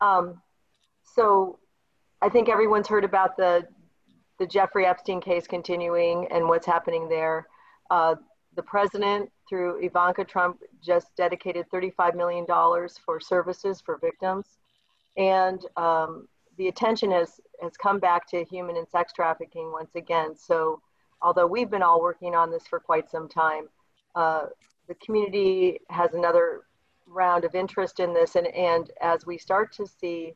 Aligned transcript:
Um, 0.00 0.40
so 1.02 1.58
I 2.22 2.28
think 2.28 2.48
everyone's 2.48 2.88
heard 2.88 3.04
about 3.04 3.36
the 3.36 3.66
the 4.38 4.46
Jeffrey 4.46 4.86
Epstein 4.86 5.20
case 5.20 5.46
continuing 5.46 6.26
and 6.30 6.48
what's 6.48 6.66
happening 6.66 7.08
there. 7.08 7.46
Uh, 7.90 8.14
the 8.56 8.62
president, 8.62 9.30
through 9.48 9.78
Ivanka 9.84 10.24
Trump, 10.24 10.60
just 10.82 11.14
dedicated 11.14 11.66
$35 11.70 12.14
million 12.16 12.46
for 13.04 13.20
services 13.20 13.82
for 13.84 13.98
victims. 13.98 14.46
And 15.18 15.60
um, 15.76 16.26
the 16.56 16.68
attention 16.68 17.10
has, 17.10 17.38
has 17.62 17.76
come 17.76 17.98
back 17.98 18.26
to 18.30 18.42
human 18.44 18.76
and 18.76 18.88
sex 18.88 19.12
trafficking 19.12 19.70
once 19.72 19.94
again. 19.94 20.34
So, 20.36 20.80
although 21.20 21.46
we've 21.46 21.70
been 21.70 21.82
all 21.82 22.00
working 22.00 22.34
on 22.34 22.50
this 22.50 22.66
for 22.66 22.80
quite 22.80 23.10
some 23.10 23.28
time, 23.28 23.68
uh, 24.14 24.46
the 24.88 24.94
community 24.94 25.80
has 25.90 26.14
another 26.14 26.62
round 27.10 27.44
of 27.44 27.54
interest 27.54 28.00
in 28.00 28.14
this. 28.14 28.36
And, 28.36 28.46
and 28.48 28.90
as 29.00 29.26
we 29.26 29.38
start 29.38 29.72
to 29.74 29.86
see 29.86 30.34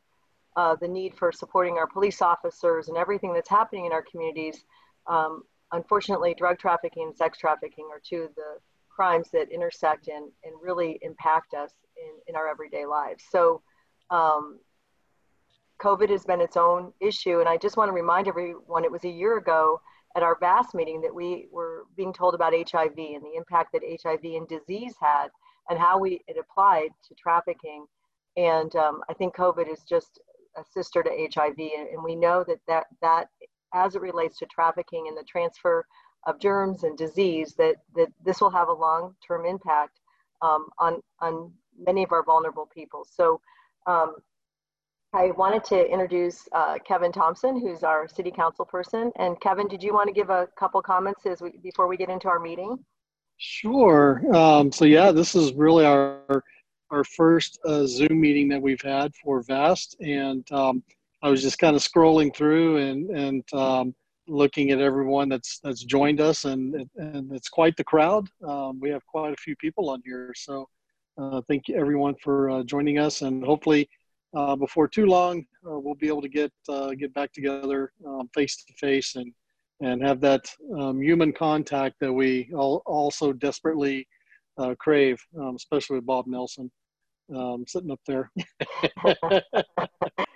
uh, 0.55 0.75
the 0.75 0.87
need 0.87 1.15
for 1.15 1.31
supporting 1.31 1.77
our 1.77 1.87
police 1.87 2.21
officers 2.21 2.87
and 2.87 2.97
everything 2.97 3.33
that's 3.33 3.49
happening 3.49 3.85
in 3.85 3.91
our 3.91 4.03
communities, 4.03 4.63
um, 5.07 5.43
unfortunately, 5.71 6.33
drug 6.37 6.59
trafficking 6.59 7.07
and 7.07 7.15
sex 7.15 7.37
trafficking 7.37 7.87
are 7.91 8.01
two 8.03 8.23
of 8.23 8.35
the 8.35 8.59
crimes 8.89 9.29
that 9.31 9.51
intersect 9.51 10.07
and, 10.07 10.31
and 10.43 10.53
really 10.61 10.99
impact 11.01 11.53
us 11.53 11.71
in, 11.97 12.11
in 12.27 12.35
our 12.35 12.47
everyday 12.47 12.85
lives. 12.85 13.23
So, 13.29 13.61
um, 14.09 14.59
COVID 15.81 16.09
has 16.09 16.23
been 16.23 16.41
its 16.41 16.57
own 16.57 16.93
issue. 17.01 17.39
And 17.39 17.49
I 17.49 17.57
just 17.57 17.77
want 17.77 17.89
to 17.89 17.93
remind 17.93 18.27
everyone 18.27 18.85
it 18.85 18.91
was 18.91 19.03
a 19.03 19.09
year 19.09 19.37
ago 19.37 19.81
at 20.15 20.23
our 20.23 20.37
VAST 20.39 20.73
meeting 20.73 21.01
that 21.01 21.13
we 21.13 21.47
were 21.51 21.85
being 21.97 22.13
told 22.13 22.33
about 22.33 22.53
HIV 22.53 22.97
and 22.97 23.23
the 23.23 23.35
impact 23.35 23.73
that 23.73 23.81
HIV 24.03 24.23
and 24.23 24.47
disease 24.47 24.95
had 24.99 25.27
and 25.69 25.79
how 25.79 25.99
we 25.99 26.21
it 26.27 26.37
applied 26.39 26.89
to 27.07 27.15
trafficking. 27.15 27.85
And 28.37 28.75
um, 28.75 29.01
I 29.09 29.13
think 29.13 29.35
COVID 29.35 29.71
is 29.71 29.83
just 29.87 30.19
a 30.57 30.63
sister 30.63 31.03
to 31.03 31.29
HIV, 31.33 31.57
and 31.91 32.03
we 32.03 32.15
know 32.15 32.43
that 32.47 32.59
that 32.67 32.85
that 33.01 33.27
as 33.73 33.95
it 33.95 34.01
relates 34.01 34.37
to 34.39 34.45
trafficking 34.45 35.07
and 35.07 35.17
the 35.17 35.23
transfer 35.23 35.85
of 36.25 36.39
germs 36.39 36.83
and 36.83 36.97
disease, 36.97 37.55
that 37.57 37.75
that 37.95 38.09
this 38.23 38.41
will 38.41 38.49
have 38.49 38.69
a 38.69 38.73
long-term 38.73 39.45
impact 39.45 39.99
um, 40.41 40.67
on 40.79 41.01
on 41.19 41.51
many 41.77 42.03
of 42.03 42.11
our 42.11 42.23
vulnerable 42.23 42.69
people. 42.73 43.05
So. 43.09 43.41
Um, 43.87 44.15
I 45.13 45.31
wanted 45.31 45.63
to 45.65 45.89
introduce 45.89 46.45
uh, 46.51 46.77
Kevin 46.85 47.13
Thompson, 47.13 47.57
who's 47.57 47.83
our 47.83 48.05
city 48.05 48.31
council 48.31 48.65
person. 48.65 49.13
And 49.17 49.39
Kevin, 49.39 49.65
did 49.69 49.81
you 49.81 49.93
want 49.93 50.09
to 50.09 50.13
give 50.13 50.29
a 50.29 50.49
couple 50.59 50.81
comments 50.81 51.25
as 51.25 51.41
we, 51.41 51.51
before 51.63 51.87
we 51.87 51.95
get 51.95 52.09
into 52.09 52.27
our 52.27 52.39
meeting? 52.39 52.83
Sure. 53.37 54.23
Um, 54.33 54.71
so 54.71 54.85
yeah, 54.85 55.11
this 55.11 55.35
is 55.35 55.53
really 55.53 55.85
our 55.85 56.43
our 56.91 57.03
first 57.03 57.59
uh, 57.65 57.85
Zoom 57.85 58.21
meeting 58.21 58.47
that 58.49 58.61
we've 58.61 58.81
had 58.81 59.13
for 59.15 59.41
Vast, 59.41 59.95
and 59.99 60.49
um, 60.51 60.83
I 61.21 61.29
was 61.29 61.41
just 61.41 61.59
kind 61.59 61.75
of 61.75 61.81
scrolling 61.81 62.33
through 62.35 62.77
and 62.77 63.09
and 63.09 63.53
um, 63.53 63.95
looking 64.27 64.71
at 64.71 64.79
everyone 64.79 65.27
that's 65.29 65.59
that's 65.59 65.83
joined 65.83 66.21
us, 66.21 66.45
and 66.45 66.89
and 66.97 67.31
it's 67.33 67.49
quite 67.49 67.75
the 67.75 67.83
crowd. 67.83 68.27
Um, 68.47 68.79
we 68.79 68.89
have 68.89 69.05
quite 69.05 69.33
a 69.33 69.37
few 69.37 69.55
people 69.57 69.89
on 69.89 70.01
here, 70.05 70.33
so 70.35 70.69
uh, 71.17 71.41
thank 71.47 71.67
you 71.67 71.75
everyone 71.75 72.15
for 72.23 72.49
uh, 72.49 72.63
joining 72.63 72.99
us, 72.99 73.21
and 73.21 73.43
hopefully. 73.43 73.89
Uh, 74.35 74.53
before 74.53 74.85
too 74.85 75.05
long, 75.05 75.45
uh, 75.65 75.79
we'll 75.79 75.95
be 75.95 76.09
able 76.09 76.21
to 76.21 76.27
get 76.27 76.51
uh, 76.67 76.89
get 76.89 77.13
back 77.13 77.31
together 77.31 77.93
face 78.33 78.65
to 78.65 78.73
face 78.73 79.15
and 79.15 79.31
and 79.81 80.01
have 80.01 80.21
that 80.21 80.45
um, 80.77 81.01
human 81.01 81.33
contact 81.33 81.95
that 81.99 82.11
we 82.11 82.49
all 82.55 82.81
also 82.85 83.33
desperately 83.33 84.07
uh, 84.57 84.73
crave, 84.79 85.19
um, 85.39 85.55
especially 85.55 85.97
with 85.97 86.05
Bob 86.05 86.27
Nelson 86.27 86.71
um, 87.33 87.65
sitting 87.67 87.91
up 87.91 87.99
there. 88.05 88.31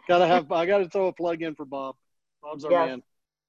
gotta 0.08 0.28
have 0.28 0.52
I 0.52 0.66
gotta 0.66 0.90
throw 0.90 1.08
a 1.08 1.14
plug 1.14 1.42
in 1.42 1.56
for 1.56 1.66
Bob. 1.66 1.96
Bob's 2.42 2.66
our 2.66 2.72
yes. 2.72 2.88
man. 2.88 3.04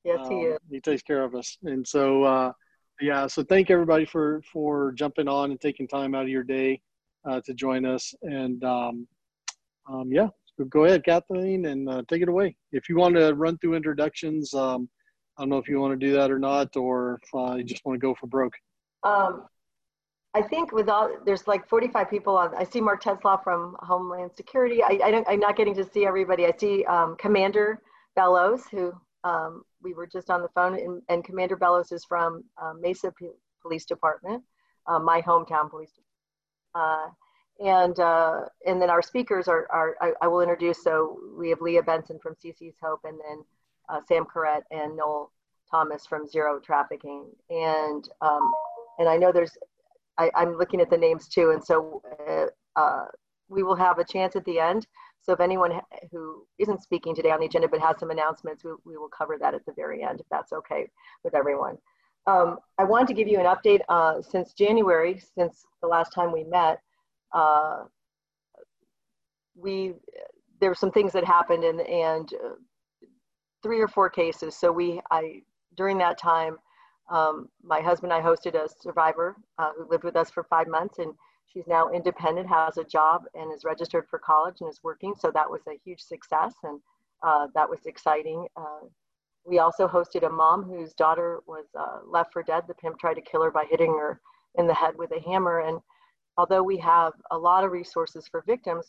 Yes, 0.05 0.29
he 0.29 0.35
um, 0.35 0.53
is. 0.53 0.59
He 0.71 0.81
takes 0.81 1.03
care 1.03 1.23
of 1.23 1.35
us, 1.35 1.57
and 1.63 1.87
so 1.87 2.25
uh, 2.25 2.53
yeah. 3.01 3.27
So 3.27 3.43
thank 3.43 3.71
everybody 3.71 4.05
for 4.05 4.43
for 4.53 4.93
jumping 4.93 5.29
on 5.29 5.51
and 5.51 5.61
taking 5.61 5.89
time 5.89 6.15
out 6.15 6.23
of 6.23 6.29
your 6.29 6.43
day 6.43 6.81
uh, 7.29 7.41
to 7.47 7.55
join 7.55 7.85
us. 7.85 8.15
And 8.23 8.63
um, 8.65 9.07
um, 9.91 10.11
yeah, 10.13 10.29
so 10.57 10.65
go 10.65 10.85
ahead, 10.85 11.05
Kathleen, 11.05 11.67
and 11.67 11.89
uh, 11.89 12.03
take 12.09 12.23
it 12.23 12.29
away. 12.29 12.57
If 12.73 12.89
you 12.89 12.97
want 12.97 13.17
to 13.17 13.35
run 13.35 13.59
through 13.59 13.75
introductions, 13.75 14.55
um, 14.55 14.89
I 15.41 15.45
don't 15.45 15.49
know 15.49 15.57
if 15.57 15.69
you 15.69 15.81
want 15.81 15.99
to 15.99 16.07
do 16.07 16.13
that 16.13 16.31
or 16.31 16.39
not, 16.39 16.77
or 16.77 17.19
if 17.23 17.35
uh, 17.35 17.55
you 17.55 17.65
just 17.65 17.83
want 17.87 17.99
to 17.99 18.07
go 18.07 18.15
for 18.15 18.27
broke. 18.27 18.53
Um, 19.03 19.47
I 20.35 20.43
think 20.43 20.71
with 20.71 20.91
all, 20.91 21.17
there's 21.25 21.49
like 21.49 21.67
45 21.67 22.11
people 22.11 22.37
on, 22.37 22.55
I 22.55 22.65
see 22.65 22.79
Mark 22.79 23.03
Tetzlaff 23.03 23.43
from 23.43 23.75
Homeland 23.81 24.33
Security. 24.37 24.83
I, 24.83 25.01
I 25.03 25.11
don't, 25.11 25.27
I'm 25.27 25.41
not 25.41 25.57
getting 25.57 25.75
to 25.77 25.91
see 25.91 26.05
everybody. 26.05 26.45
I 26.45 26.53
see 26.59 26.85
um, 26.85 27.17
Commander 27.17 27.81
Bellows, 28.17 28.65
who 28.71 28.93
um, 29.25 29.63
we 29.83 29.95
were 29.95 30.07
just 30.07 30.29
on 30.29 30.43
the 30.43 30.49
phone, 30.51 30.75
and, 30.75 31.01
and 31.09 31.25
Commander 31.25 31.57
Bellows 31.57 31.91
is 31.91 32.05
from 32.05 32.45
um, 32.63 32.79
Mesa 32.83 33.11
P- 33.11 33.31
Police 33.63 33.87
Department, 33.87 34.43
uh, 34.87 34.99
my 34.99 35.23
hometown 35.23 35.71
police. 35.71 35.99
Uh, 36.75 37.07
and, 37.65 37.99
uh, 37.99 38.43
and 38.67 38.81
then 38.81 38.91
our 38.91 39.01
speakers 39.01 39.49
are, 39.49 39.67
are 39.71 39.97
I, 40.03 40.13
I, 40.21 40.29
will 40.29 40.43
introduce, 40.43 40.85
so 40.85 41.19
we 41.35 41.49
have 41.49 41.63
Leah 41.63 41.83
Benson 41.83 42.19
from 42.23 42.35
CC's 42.35 42.77
Hope, 42.83 43.01
and 43.05 43.19
then 43.19 43.43
uh, 43.91 44.01
Sam 44.07 44.25
Corrett 44.25 44.63
and 44.71 44.97
Noel 44.97 45.33
Thomas 45.71 46.07
from 46.07 46.27
Zero 46.27 46.61
Trafficking. 46.61 47.27
And, 47.49 48.09
um, 48.21 48.53
and 48.99 49.09
I 49.09 49.17
know 49.17 49.33
there's 49.33 49.57
I, 50.19 50.43
am 50.43 50.57
looking 50.57 50.81
at 50.81 50.91
the 50.91 50.99
names 50.99 51.29
too. 51.29 51.51
And 51.51 51.65
so 51.65 52.03
uh, 52.29 52.47
uh, 52.77 53.07
we 53.49 53.63
will 53.63 53.77
have 53.77 53.99
a 53.99 54.05
chance 54.05 54.37
at 54.37 54.45
the 54.45 54.59
end. 54.61 54.87
So 55.23 55.33
if 55.33 55.41
anyone 55.41 55.81
who 56.13 56.47
isn't 56.59 56.83
speaking 56.83 57.15
today 57.15 57.31
on 57.31 57.41
the 57.41 57.47
agenda 57.47 57.69
but 57.69 57.81
has 57.81 57.99
some 57.99 58.11
announcements, 58.11 58.65
we, 58.65 58.73
we 58.85 58.97
will 58.97 59.09
cover 59.09 59.37
that 59.41 59.55
at 59.55 59.65
the 59.67 59.73
very 59.73 60.03
end 60.03 60.21
if 60.21 60.27
that's 60.31 60.53
okay 60.53 60.89
with 61.25 61.35
everyone. 61.35 61.77
Um, 62.27 62.59
I 62.79 62.85
wanted 62.85 63.09
to 63.09 63.15
give 63.15 63.29
you 63.29 63.41
an 63.41 63.47
update 63.47 63.81
uh, 63.89 64.21
since 64.23 64.53
January, 64.53 65.21
since 65.35 65.65
the 65.83 65.89
last 65.89 66.13
time 66.13 66.33
we 66.33 66.45
met. 66.45 66.81
Uh, 67.33 67.85
we 69.55 69.95
there 70.61 70.71
were 70.71 70.75
some 70.75 70.91
things 70.91 71.13
that 71.13 71.25
happened 71.25 71.65
and 71.65 71.81
and 71.81 72.35
uh, 72.35 72.55
three 73.63 73.81
or 73.81 73.89
four 73.89 74.09
cases. 74.09 74.57
So 74.57 74.73
we 74.73 75.01
I 75.11 75.43
during 75.77 75.99
that 75.99 76.19
time 76.19 76.59
um, 77.11 77.49
my 77.63 77.81
husband 77.81 78.13
and 78.13 78.23
I 78.23 78.27
hosted 78.27 78.55
a 78.55 78.69
survivor 78.69 79.37
uh, 79.59 79.73
who 79.77 79.89
lived 79.89 80.05
with 80.05 80.17
us 80.17 80.31
for 80.31 80.45
five 80.45 80.69
months, 80.69 80.99
and 80.99 81.13
she's 81.53 81.67
now 81.67 81.91
independent, 81.91 82.49
has 82.49 82.79
a 82.79 82.85
job, 82.85 83.23
and 83.35 83.53
is 83.53 83.65
registered 83.65 84.07
for 84.09 84.19
college 84.21 84.57
and 84.61 84.71
is 84.71 84.81
working. 84.85 85.15
So 85.19 85.31
that 85.33 85.51
was 85.51 85.63
a 85.69 85.79
huge 85.85 86.01
success, 86.01 86.55
and 86.63 86.81
uh, 87.23 87.49
that 87.55 87.69
was 87.69 87.81
exciting. 87.87 88.47
Uh, 88.57 88.87
we 89.45 89.59
also 89.59 89.89
hosted 89.89 90.25
a 90.27 90.31
mom 90.31 90.63
whose 90.63 90.93
daughter 90.95 91.41
was 91.47 91.67
uh, 91.79 91.99
left 92.07 92.33
for 92.33 92.43
dead. 92.43 92.65
The 92.69 92.75
pimp 92.75 92.99
tried 92.99 93.15
to 93.15 93.23
kill 93.23 93.43
her 93.43 93.51
by 93.51 93.65
hitting 93.69 93.93
her 93.99 94.21
in 94.57 94.67
the 94.67 94.75
head 94.75 94.95
with 94.97 95.11
a 95.13 95.21
hammer. 95.21 95.61
And 95.61 95.81
although 96.37 96.63
we 96.63 96.77
have 96.79 97.13
a 97.31 97.39
lot 97.39 97.65
of 97.65 97.73
resources 97.73 98.29
for 98.29 98.43
victims, 98.47 98.87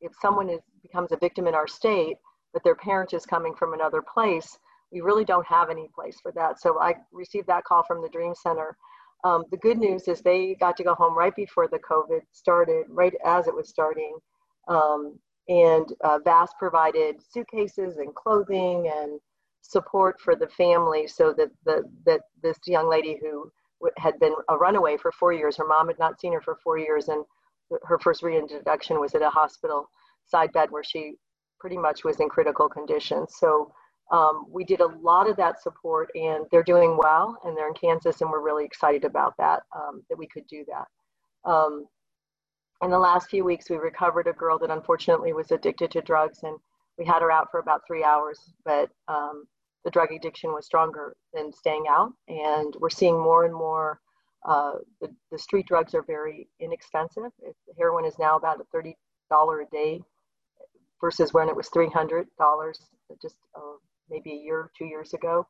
if 0.00 0.12
someone 0.22 0.48
is, 0.48 0.60
becomes 0.82 1.12
a 1.12 1.16
victim 1.16 1.46
in 1.46 1.54
our 1.54 1.66
state, 1.66 2.16
but 2.54 2.64
their 2.64 2.76
parent 2.76 3.12
is 3.12 3.26
coming 3.26 3.54
from 3.54 3.74
another 3.74 4.00
place, 4.00 4.58
we 4.90 5.02
really 5.02 5.24
don't 5.24 5.46
have 5.46 5.68
any 5.68 5.90
place 5.94 6.18
for 6.22 6.32
that. 6.32 6.60
So 6.60 6.80
I 6.80 6.94
received 7.12 7.48
that 7.48 7.64
call 7.64 7.82
from 7.82 8.00
the 8.00 8.08
Dream 8.08 8.32
Center. 8.34 8.76
Um, 9.24 9.44
the 9.50 9.56
good 9.58 9.78
news 9.78 10.06
is 10.08 10.20
they 10.20 10.54
got 10.60 10.76
to 10.78 10.84
go 10.84 10.94
home 10.94 11.18
right 11.18 11.34
before 11.34 11.68
the 11.68 11.80
COVID 11.80 12.20
started, 12.32 12.86
right 12.88 13.14
as 13.24 13.48
it 13.48 13.54
was 13.54 13.68
starting. 13.68 14.16
Um, 14.68 15.18
and 15.48 15.92
uh, 16.02 16.20
VAST 16.24 16.54
provided 16.58 17.16
suitcases 17.28 17.98
and 17.98 18.14
clothing 18.14 18.90
and 18.94 19.20
support 19.60 20.20
for 20.20 20.36
the 20.36 20.48
family 20.48 21.06
so 21.06 21.34
that, 21.36 21.50
the, 21.64 21.82
that 22.06 22.20
this 22.42 22.58
young 22.66 22.88
lady 22.88 23.18
who 23.20 23.50
had 23.98 24.18
been 24.20 24.34
a 24.48 24.56
runaway 24.56 24.96
for 24.96 25.12
four 25.12 25.32
years, 25.32 25.56
her 25.56 25.66
mom 25.66 25.88
had 25.88 25.98
not 25.98 26.20
seen 26.20 26.32
her 26.32 26.40
for 26.40 26.56
four 26.62 26.78
years, 26.78 27.08
and 27.08 27.24
her 27.82 27.98
first 27.98 28.22
reintroduction 28.22 29.00
was 29.00 29.14
at 29.14 29.22
a 29.22 29.30
hospital 29.30 29.88
side 30.26 30.52
bed 30.52 30.70
where 30.70 30.84
she 30.84 31.16
pretty 31.64 31.78
much 31.78 32.04
was 32.04 32.20
in 32.20 32.28
critical 32.28 32.68
condition. 32.68 33.24
So 33.26 33.72
um, 34.12 34.44
we 34.50 34.64
did 34.64 34.82
a 34.82 34.86
lot 35.00 35.30
of 35.30 35.34
that 35.38 35.62
support 35.62 36.10
and 36.14 36.44
they're 36.50 36.62
doing 36.62 36.98
well 36.98 37.38
and 37.42 37.56
they're 37.56 37.68
in 37.68 37.72
Kansas 37.72 38.20
and 38.20 38.30
we're 38.30 38.44
really 38.44 38.66
excited 38.66 39.02
about 39.02 39.32
that, 39.38 39.62
um, 39.74 40.02
that 40.10 40.18
we 40.18 40.26
could 40.26 40.46
do 40.46 40.66
that. 40.68 41.50
Um, 41.50 41.86
in 42.82 42.90
the 42.90 42.98
last 42.98 43.30
few 43.30 43.46
weeks, 43.46 43.70
we 43.70 43.76
recovered 43.76 44.26
a 44.26 44.34
girl 44.34 44.58
that 44.58 44.70
unfortunately 44.70 45.32
was 45.32 45.52
addicted 45.52 45.90
to 45.92 46.02
drugs 46.02 46.40
and 46.42 46.58
we 46.98 47.06
had 47.06 47.22
her 47.22 47.32
out 47.32 47.50
for 47.50 47.60
about 47.60 47.80
three 47.86 48.04
hours, 48.04 48.38
but 48.66 48.90
um, 49.08 49.46
the 49.86 49.90
drug 49.90 50.12
addiction 50.12 50.52
was 50.52 50.66
stronger 50.66 51.16
than 51.32 51.50
staying 51.50 51.86
out. 51.88 52.12
And 52.28 52.76
we're 52.78 52.90
seeing 52.90 53.18
more 53.18 53.46
and 53.46 53.54
more, 53.54 54.00
uh, 54.46 54.72
the, 55.00 55.08
the 55.32 55.38
street 55.38 55.64
drugs 55.66 55.94
are 55.94 56.02
very 56.02 56.46
inexpensive. 56.60 57.32
Heroin 57.78 58.04
is 58.04 58.18
now 58.18 58.36
about 58.36 58.60
a 58.60 58.76
$30 58.76 58.92
a 59.62 59.70
day 59.72 60.02
versus 61.04 61.34
when 61.34 61.50
it 61.50 61.56
was 61.56 61.68
$300 61.68 62.24
just 63.20 63.36
uh, 63.54 63.76
maybe 64.08 64.32
a 64.32 64.42
year, 64.42 64.70
two 64.76 64.86
years 64.86 65.12
ago. 65.12 65.46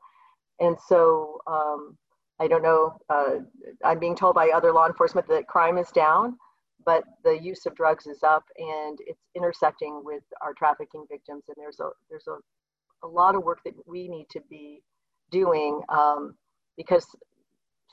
And 0.59 0.77
so 0.89 1.39
um, 1.47 1.97
I 2.41 2.49
don't 2.49 2.62
know, 2.62 2.99
uh, 3.09 3.37
I'm 3.85 4.01
being 4.01 4.17
told 4.17 4.35
by 4.35 4.49
other 4.49 4.73
law 4.73 4.87
enforcement 4.89 5.29
that 5.29 5.47
crime 5.47 5.79
is 5.79 5.91
down, 5.91 6.37
but 6.85 7.05
the 7.23 7.39
use 7.41 7.67
of 7.67 7.77
drugs 7.77 8.09
is 8.09 8.25
up 8.25 8.43
and 8.59 8.99
it's 9.06 9.23
intersecting 9.37 10.03
with 10.05 10.25
our 10.43 10.55
trafficking 10.55 11.05
victims. 11.09 11.45
And 11.47 11.56
there's 11.56 11.79
a, 11.79 11.91
there's 12.11 12.27
a, 12.27 13.06
a 13.06 13.09
lot 13.09 13.37
of 13.37 13.45
work 13.45 13.61
that 13.65 13.75
we 13.87 14.09
need 14.09 14.27
to 14.31 14.41
be 14.51 14.83
doing 15.31 15.81
um, 15.89 16.35
because 16.77 17.06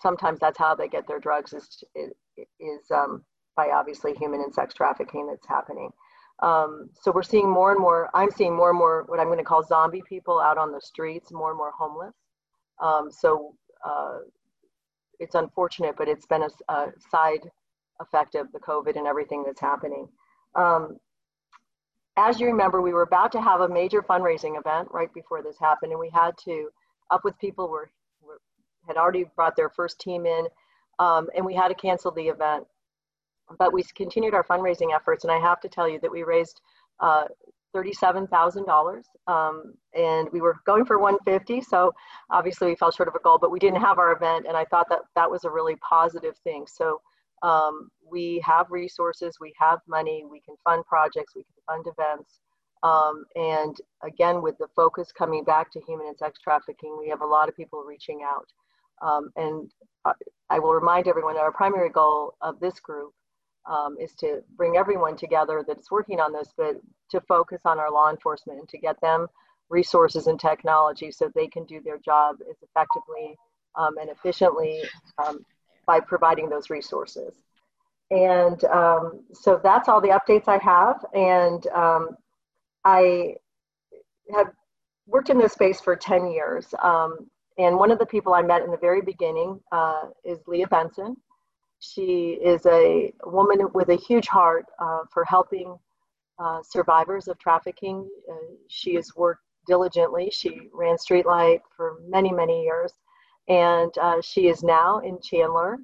sometimes 0.01 0.39
that's 0.39 0.57
how 0.57 0.73
they 0.73 0.87
get 0.87 1.07
their 1.07 1.19
drugs 1.19 1.53
is, 1.53 1.85
is 2.59 2.91
um, 2.91 3.23
by 3.55 3.69
obviously 3.69 4.13
human 4.15 4.41
and 4.41 4.53
sex 4.53 4.73
trafficking 4.73 5.27
that's 5.27 5.47
happening. 5.47 5.91
Um, 6.41 6.89
so 6.99 7.11
we're 7.11 7.23
seeing 7.23 7.49
more 7.49 7.71
and 7.71 7.79
more, 7.79 8.09
I'm 8.13 8.31
seeing 8.31 8.55
more 8.55 8.69
and 8.69 8.77
more 8.77 9.03
what 9.07 9.19
I'm 9.19 9.27
going 9.27 9.37
to 9.37 9.43
call 9.43 9.63
zombie 9.63 10.01
people 10.07 10.39
out 10.39 10.57
on 10.57 10.71
the 10.71 10.81
streets, 10.81 11.31
more 11.31 11.49
and 11.49 11.57
more 11.57 11.71
homeless. 11.77 12.15
Um, 12.81 13.11
so 13.11 13.53
uh, 13.85 14.19
it's 15.19 15.35
unfortunate, 15.35 15.95
but 15.97 16.07
it's 16.07 16.25
been 16.25 16.43
a, 16.43 16.73
a, 16.73 16.87
side 17.11 17.49
effect 17.99 18.33
of 18.33 18.51
the 18.51 18.59
COVID 18.59 18.95
and 18.97 19.05
everything 19.05 19.43
that's 19.45 19.61
happening. 19.61 20.07
Um, 20.55 20.97
as 22.17 22.39
you 22.39 22.47
remember, 22.47 22.81
we 22.81 22.93
were 22.93 23.03
about 23.03 23.31
to 23.33 23.41
have 23.41 23.61
a 23.61 23.69
major 23.69 24.01
fundraising 24.01 24.57
event 24.57 24.87
right 24.91 25.13
before 25.13 25.43
this 25.43 25.57
happened, 25.59 25.91
and 25.91 25.99
we 25.99 26.09
had 26.09 26.31
to 26.45 26.69
up 27.11 27.23
with 27.23 27.37
people 27.39 27.69
were, 27.69 27.91
were 28.21 28.41
had 28.87 28.97
already 28.97 29.25
brought 29.35 29.55
their 29.55 29.69
first 29.69 29.99
team 29.99 30.25
in, 30.25 30.47
um, 30.99 31.29
and 31.35 31.45
we 31.45 31.53
had 31.53 31.67
to 31.67 31.75
cancel 31.75 32.11
the 32.11 32.27
event. 32.27 32.65
But 33.57 33.73
we 33.73 33.83
continued 33.95 34.33
our 34.33 34.43
fundraising 34.43 34.93
efforts, 34.93 35.23
and 35.23 35.31
I 35.31 35.39
have 35.39 35.59
to 35.61 35.69
tell 35.69 35.87
you 35.87 35.99
that 36.01 36.11
we 36.11 36.23
raised 36.23 36.61
uh, 36.99 37.25
$37,000 37.75 39.03
um, 39.27 39.73
and 39.95 40.27
we 40.33 40.41
were 40.41 40.57
going 40.65 40.83
for 40.83 40.99
150 40.99 41.61
so 41.61 41.93
obviously 42.29 42.67
we 42.67 42.75
fell 42.75 42.91
short 42.91 43.07
of 43.07 43.15
a 43.15 43.19
goal 43.19 43.37
but 43.39 43.49
we 43.49 43.59
didn't 43.59 43.79
have 43.79 43.97
our 43.97 44.11
event 44.11 44.45
and 44.45 44.57
I 44.57 44.65
thought 44.65 44.89
that 44.89 44.99
that 45.15 45.31
was 45.31 45.45
a 45.45 45.49
really 45.49 45.77
positive 45.77 46.35
thing 46.43 46.65
so 46.67 46.99
um, 47.43 47.89
we 48.05 48.43
have 48.45 48.69
resources 48.71 49.37
we 49.39 49.53
have 49.57 49.79
money 49.87 50.25
we 50.29 50.41
can 50.41 50.55
fund 50.65 50.83
projects 50.85 51.33
we 51.33 51.43
can 51.43 51.53
fund 51.65 51.87
events 51.87 52.41
um, 52.83 53.25
and 53.35 53.77
again, 54.03 54.41
with 54.41 54.57
the 54.57 54.67
focus 54.75 55.11
coming 55.11 55.43
back 55.43 55.71
to 55.71 55.81
human 55.81 56.07
and 56.07 56.17
sex 56.17 56.39
trafficking, 56.39 56.97
we 56.99 57.09
have 57.09 57.21
a 57.21 57.25
lot 57.25 57.47
of 57.47 57.55
people 57.55 57.83
reaching 57.83 58.21
out. 58.23 58.47
Um, 59.01 59.31
and 59.35 59.71
I 60.49 60.59
will 60.59 60.73
remind 60.73 61.07
everyone 61.07 61.35
that 61.35 61.41
our 61.41 61.51
primary 61.51 61.89
goal 61.89 62.35
of 62.41 62.59
this 62.59 62.79
group 62.79 63.13
um, 63.69 63.97
is 63.99 64.13
to 64.15 64.41
bring 64.55 64.77
everyone 64.77 65.15
together 65.15 65.63
that's 65.67 65.91
working 65.91 66.19
on 66.19 66.33
this, 66.33 66.53
but 66.57 66.75
to 67.11 67.21
focus 67.21 67.61
on 67.65 67.79
our 67.79 67.91
law 67.91 68.09
enforcement 68.09 68.59
and 68.59 68.69
to 68.69 68.77
get 68.77 68.99
them 69.01 69.27
resources 69.69 70.27
and 70.27 70.39
technology 70.39 71.11
so 71.11 71.31
they 71.33 71.47
can 71.47 71.65
do 71.65 71.81
their 71.83 71.97
job 71.99 72.37
as 72.49 72.57
effectively 72.61 73.35
um, 73.75 73.97
and 73.99 74.09
efficiently 74.09 74.83
um, 75.25 75.45
by 75.85 75.99
providing 75.99 76.49
those 76.49 76.69
resources. 76.69 77.33
And 78.11 78.63
um, 78.65 79.21
so 79.33 79.59
that's 79.63 79.87
all 79.87 80.01
the 80.01 80.09
updates 80.09 80.47
I 80.47 80.57
have. 80.57 81.05
And 81.13 81.65
um, 81.67 82.09
I 82.83 83.35
have 84.33 84.47
worked 85.07 85.29
in 85.29 85.37
this 85.37 85.53
space 85.53 85.79
for 85.79 85.95
10 85.95 86.31
years. 86.31 86.73
Um, 86.83 87.29
and 87.57 87.77
one 87.77 87.91
of 87.91 87.99
the 87.99 88.05
people 88.05 88.33
I 88.33 88.41
met 88.41 88.63
in 88.63 88.71
the 88.71 88.77
very 88.77 89.01
beginning 89.01 89.59
uh, 89.71 90.07
is 90.25 90.39
Leah 90.47 90.67
Benson. 90.67 91.15
She 91.81 92.39
is 92.43 92.65
a 92.67 93.11
woman 93.25 93.67
with 93.73 93.89
a 93.89 93.95
huge 93.95 94.27
heart 94.27 94.67
uh, 94.79 94.99
for 95.11 95.25
helping 95.25 95.77
uh, 96.37 96.61
survivors 96.63 97.27
of 97.27 97.39
trafficking. 97.39 98.07
Uh, 98.31 98.53
she 98.67 98.93
has 98.95 99.15
worked 99.15 99.41
diligently. 99.67 100.29
She 100.31 100.69
ran 100.73 100.95
Streetlight 100.97 101.61
for 101.75 101.97
many, 102.07 102.31
many 102.31 102.63
years. 102.63 102.93
And 103.47 103.91
uh, 103.99 104.21
she 104.21 104.47
is 104.47 104.61
now 104.61 104.99
in 104.99 105.19
Chandler. 105.21 105.79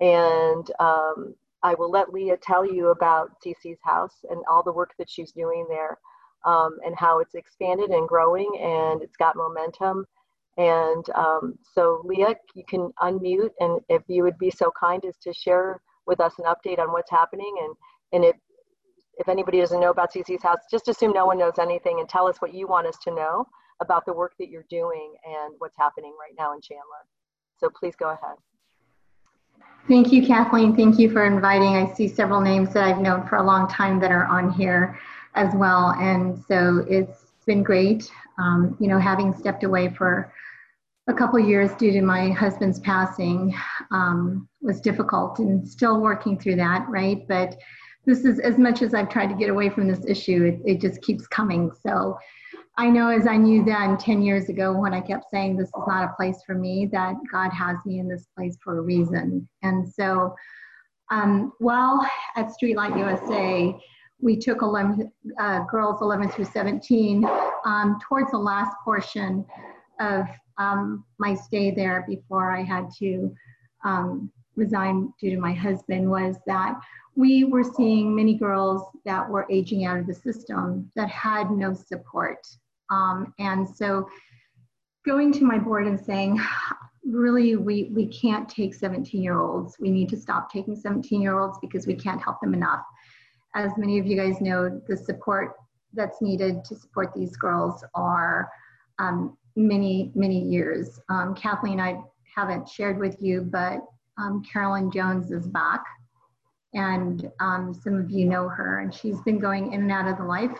And 0.00 0.70
um, 0.80 1.34
I 1.62 1.74
will 1.74 1.90
let 1.90 2.12
Leah 2.12 2.38
tell 2.38 2.64
you 2.64 2.88
about 2.88 3.32
CC's 3.44 3.78
house 3.84 4.24
and 4.30 4.42
all 4.50 4.62
the 4.62 4.72
work 4.72 4.94
that 4.98 5.10
she's 5.10 5.32
doing 5.32 5.66
there 5.68 5.98
um, 6.46 6.78
and 6.84 6.96
how 6.96 7.18
it's 7.20 7.34
expanded 7.34 7.90
and 7.90 8.08
growing 8.08 8.50
and 8.62 9.02
it's 9.02 9.16
got 9.16 9.36
momentum. 9.36 10.06
And 10.56 11.04
um, 11.14 11.58
so, 11.62 12.02
Leah, 12.04 12.34
you 12.54 12.64
can 12.68 12.92
unmute, 13.02 13.50
and 13.60 13.80
if 13.88 14.02
you 14.06 14.22
would 14.22 14.38
be 14.38 14.50
so 14.50 14.70
kind 14.78 15.04
as 15.04 15.16
to 15.18 15.32
share 15.32 15.80
with 16.06 16.20
us 16.20 16.34
an 16.38 16.44
update 16.44 16.78
on 16.78 16.92
what's 16.92 17.10
happening, 17.10 17.52
and 17.62 17.74
and 18.12 18.24
if 18.24 18.36
if 19.16 19.28
anybody 19.28 19.60
doesn't 19.60 19.80
know 19.80 19.90
about 19.90 20.12
CC's 20.12 20.42
house, 20.42 20.58
just 20.70 20.88
assume 20.88 21.12
no 21.12 21.26
one 21.26 21.38
knows 21.38 21.58
anything, 21.58 21.98
and 22.00 22.08
tell 22.08 22.28
us 22.28 22.36
what 22.38 22.54
you 22.54 22.68
want 22.68 22.86
us 22.86 22.96
to 23.04 23.10
know 23.14 23.46
about 23.80 24.06
the 24.06 24.12
work 24.12 24.32
that 24.38 24.48
you're 24.48 24.66
doing 24.70 25.14
and 25.24 25.54
what's 25.58 25.76
happening 25.76 26.14
right 26.20 26.34
now 26.38 26.52
in 26.54 26.60
Chandler. 26.60 27.04
So 27.58 27.68
please 27.68 27.94
go 27.96 28.10
ahead. 28.10 28.36
Thank 29.88 30.12
you, 30.12 30.26
Kathleen. 30.26 30.74
Thank 30.74 30.98
you 30.98 31.10
for 31.10 31.26
inviting. 31.26 31.76
I 31.76 31.92
see 31.92 32.08
several 32.08 32.40
names 32.40 32.72
that 32.72 32.84
I've 32.84 33.00
known 33.00 33.26
for 33.26 33.36
a 33.36 33.42
long 33.42 33.68
time 33.68 34.00
that 34.00 34.10
are 34.10 34.24
on 34.26 34.50
here 34.50 34.98
as 35.34 35.54
well. 35.54 35.90
And 35.98 36.42
so 36.48 36.86
it's 36.88 37.32
been 37.44 37.62
great, 37.62 38.10
um, 38.38 38.76
you 38.80 38.88
know, 38.88 38.98
having 38.98 39.34
stepped 39.34 39.64
away 39.64 39.90
for 39.90 40.32
a 41.06 41.14
couple 41.14 41.38
years 41.38 41.72
due 41.74 41.92
to 41.92 42.00
my 42.00 42.30
husband's 42.30 42.80
passing 42.80 43.54
um, 43.90 44.48
was 44.62 44.80
difficult 44.80 45.38
and 45.38 45.66
still 45.68 46.00
working 46.00 46.38
through 46.38 46.56
that, 46.56 46.86
right? 46.88 47.26
But 47.28 47.56
this 48.06 48.24
is 48.24 48.38
as 48.38 48.58
much 48.58 48.82
as 48.82 48.94
I've 48.94 49.10
tried 49.10 49.28
to 49.28 49.34
get 49.34 49.50
away 49.50 49.68
from 49.68 49.86
this 49.86 50.04
issue, 50.06 50.44
it, 50.44 50.72
it 50.72 50.80
just 50.80 51.02
keeps 51.02 51.26
coming. 51.26 51.70
So 51.86 52.18
I 52.76 52.88
know 52.88 53.08
as 53.08 53.26
I 53.26 53.36
knew 53.36 53.64
then 53.64 53.96
10 53.98 54.22
years 54.22 54.48
ago 54.48 54.72
when 54.72 54.94
I 54.94 55.00
kept 55.00 55.26
saying 55.30 55.56
this 55.56 55.68
is 55.68 55.82
not 55.86 56.04
a 56.04 56.14
place 56.16 56.42
for 56.44 56.54
me, 56.54 56.86
that 56.92 57.14
God 57.30 57.50
has 57.50 57.76
me 57.84 57.98
in 57.98 58.08
this 58.08 58.26
place 58.36 58.56
for 58.62 58.78
a 58.78 58.82
reason. 58.82 59.48
And 59.62 59.86
so 59.88 60.34
um, 61.10 61.52
while 61.58 62.06
at 62.36 62.48
Streetlight 62.48 62.98
USA, 62.98 63.78
we 64.20 64.36
took 64.36 64.62
11, 64.62 65.12
uh, 65.38 65.60
girls 65.70 66.00
11 66.00 66.30
through 66.30 66.46
17 66.46 67.24
um, 67.64 67.98
towards 68.08 68.30
the 68.30 68.38
last 68.38 68.74
portion 68.84 69.44
of 70.00 70.26
um, 70.58 71.04
my 71.18 71.34
stay 71.34 71.70
there 71.70 72.04
before 72.08 72.54
I 72.54 72.62
had 72.62 72.88
to 72.98 73.34
um, 73.84 74.30
resign 74.56 75.12
due 75.20 75.30
to 75.30 75.40
my 75.40 75.52
husband 75.52 76.08
was 76.08 76.36
that 76.46 76.78
we 77.16 77.44
were 77.44 77.64
seeing 77.64 78.14
many 78.14 78.34
girls 78.34 78.82
that 79.04 79.28
were 79.28 79.46
aging 79.50 79.84
out 79.84 79.98
of 79.98 80.06
the 80.06 80.14
system 80.14 80.90
that 80.96 81.08
had 81.08 81.50
no 81.50 81.74
support. 81.74 82.38
Um, 82.90 83.34
and 83.38 83.68
so 83.68 84.08
going 85.06 85.32
to 85.32 85.44
my 85.44 85.58
board 85.58 85.86
and 85.86 86.00
saying, 86.00 86.40
really, 87.04 87.56
we, 87.56 87.90
we 87.94 88.06
can't 88.06 88.48
take 88.48 88.74
17 88.74 89.22
year 89.22 89.40
olds. 89.40 89.76
We 89.78 89.90
need 89.90 90.08
to 90.08 90.16
stop 90.16 90.50
taking 90.50 90.74
17 90.74 91.20
year 91.20 91.38
olds 91.38 91.58
because 91.60 91.86
we 91.86 91.94
can't 91.94 92.22
help 92.22 92.40
them 92.40 92.54
enough 92.54 92.84
as 93.54 93.72
many 93.76 93.98
of 93.98 94.06
you 94.06 94.16
guys 94.16 94.40
know, 94.40 94.80
the 94.88 94.96
support 94.96 95.54
that's 95.92 96.20
needed 96.20 96.64
to 96.64 96.74
support 96.74 97.12
these 97.14 97.36
girls 97.36 97.84
are 97.94 98.48
um, 98.98 99.36
many, 99.56 100.12
many 100.14 100.40
years. 100.40 101.00
Um, 101.08 101.34
Kathleen, 101.34 101.80
I 101.80 102.00
haven't 102.34 102.68
shared 102.68 102.98
with 102.98 103.16
you, 103.20 103.42
but 103.42 103.80
um, 104.18 104.42
Carolyn 104.44 104.90
Jones 104.90 105.30
is 105.30 105.46
back. 105.46 105.82
And 106.72 107.30
um, 107.40 107.72
some 107.72 107.94
of 107.94 108.10
you 108.10 108.26
know 108.26 108.48
her, 108.48 108.80
and 108.80 108.92
she's 108.92 109.20
been 109.20 109.38
going 109.38 109.72
in 109.72 109.82
and 109.82 109.92
out 109.92 110.08
of 110.08 110.18
the 110.18 110.24
life 110.24 110.58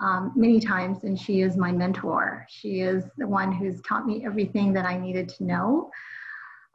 um, 0.00 0.32
many 0.36 0.60
times, 0.60 1.04
and 1.04 1.18
she 1.18 1.40
is 1.40 1.56
my 1.56 1.72
mentor. 1.72 2.46
She 2.50 2.80
is 2.80 3.04
the 3.16 3.26
one 3.26 3.52
who's 3.52 3.80
taught 3.82 4.06
me 4.06 4.26
everything 4.26 4.72
that 4.74 4.84
I 4.84 4.98
needed 4.98 5.28
to 5.30 5.44
know 5.44 5.90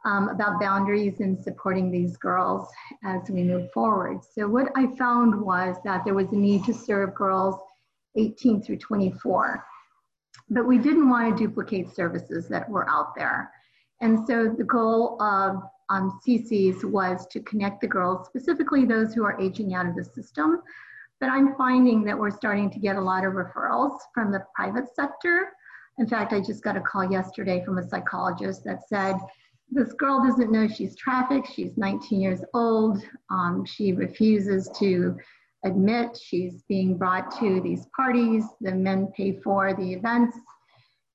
um, 0.04 0.28
about 0.28 0.60
boundaries 0.60 1.20
and 1.20 1.38
supporting 1.38 1.90
these 1.90 2.16
girls 2.16 2.68
as 3.04 3.28
we 3.30 3.42
move 3.42 3.70
forward. 3.72 4.20
So 4.24 4.48
what 4.48 4.72
I 4.74 4.86
found 4.96 5.40
was 5.40 5.76
that 5.84 6.04
there 6.04 6.14
was 6.14 6.32
a 6.32 6.36
need 6.36 6.64
to 6.64 6.74
serve 6.74 7.14
girls 7.14 7.60
18 8.16 8.62
through 8.62 8.78
24, 8.78 9.64
but 10.50 10.66
we 10.66 10.78
didn't 10.78 11.08
want 11.08 11.36
to 11.36 11.46
duplicate 11.46 11.94
services 11.94 12.48
that 12.48 12.68
were 12.68 12.88
out 12.88 13.14
there. 13.14 13.50
And 14.00 14.26
so 14.26 14.48
the 14.48 14.64
goal 14.64 15.20
of 15.20 15.62
um, 15.90 16.20
CC's 16.26 16.84
was 16.84 17.26
to 17.28 17.40
connect 17.40 17.80
the 17.80 17.86
girls, 17.86 18.26
specifically 18.26 18.84
those 18.84 19.14
who 19.14 19.24
are 19.24 19.40
aging 19.40 19.74
out 19.74 19.86
of 19.86 19.96
the 19.96 20.04
system. 20.04 20.62
But 21.20 21.30
I'm 21.30 21.56
finding 21.56 22.04
that 22.04 22.18
we're 22.18 22.30
starting 22.30 22.70
to 22.70 22.78
get 22.78 22.96
a 22.96 23.00
lot 23.00 23.24
of 23.24 23.32
referrals 23.32 23.98
from 24.14 24.30
the 24.30 24.44
private 24.54 24.94
sector. 24.94 25.52
In 25.98 26.06
fact, 26.06 26.32
I 26.32 26.40
just 26.40 26.62
got 26.62 26.76
a 26.76 26.80
call 26.80 27.10
yesterday 27.10 27.64
from 27.64 27.78
a 27.78 27.88
psychologist 27.88 28.62
that 28.64 28.88
said 28.88 29.16
this 29.70 29.92
girl 29.94 30.22
doesn't 30.24 30.52
know 30.52 30.68
she's 30.68 30.96
trafficked. 30.96 31.52
She's 31.52 31.76
19 31.76 32.20
years 32.20 32.44
old. 32.54 33.02
Um, 33.30 33.64
she 33.66 33.92
refuses 33.92 34.70
to 34.78 35.16
admit 35.64 36.18
she's 36.20 36.62
being 36.68 36.96
brought 36.96 37.36
to 37.40 37.60
these 37.60 37.86
parties. 37.94 38.44
The 38.60 38.72
men 38.72 39.08
pay 39.16 39.40
for 39.40 39.74
the 39.74 39.92
events, 39.92 40.36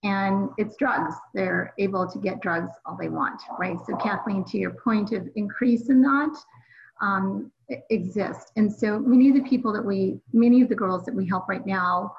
and 0.03 0.49
it's 0.57 0.75
drugs. 0.77 1.15
They're 1.33 1.73
able 1.77 2.09
to 2.09 2.19
get 2.19 2.41
drugs 2.41 2.71
all 2.85 2.97
they 2.99 3.09
want, 3.09 3.41
right? 3.57 3.77
So, 3.85 3.95
Kathleen, 3.95 4.43
to 4.45 4.57
your 4.57 4.71
point 4.71 5.11
of 5.13 5.27
increase 5.35 5.89
in 5.89 6.01
that, 6.01 6.35
um, 7.01 7.51
exist. 7.89 8.51
And 8.55 8.71
so, 8.71 8.99
many 8.99 9.29
of 9.29 9.35
the 9.35 9.49
people 9.49 9.71
that 9.73 9.83
we, 9.83 10.19
many 10.33 10.61
of 10.61 10.69
the 10.69 10.75
girls 10.75 11.05
that 11.05 11.15
we 11.15 11.27
help 11.27 11.47
right 11.47 11.65
now 11.65 12.13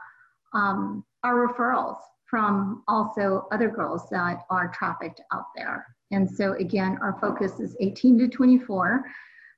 um, 0.54 1.04
are 1.22 1.46
referrals 1.48 1.98
from 2.26 2.82
also 2.88 3.46
other 3.52 3.68
girls 3.68 4.08
that 4.10 4.44
are 4.50 4.68
trafficked 4.68 5.20
out 5.32 5.46
there. 5.54 5.86
And 6.10 6.28
so 6.28 6.54
again, 6.54 6.98
our 7.00 7.18
focus 7.20 7.60
is 7.60 7.76
18 7.80 8.18
to 8.18 8.28
24. 8.28 9.04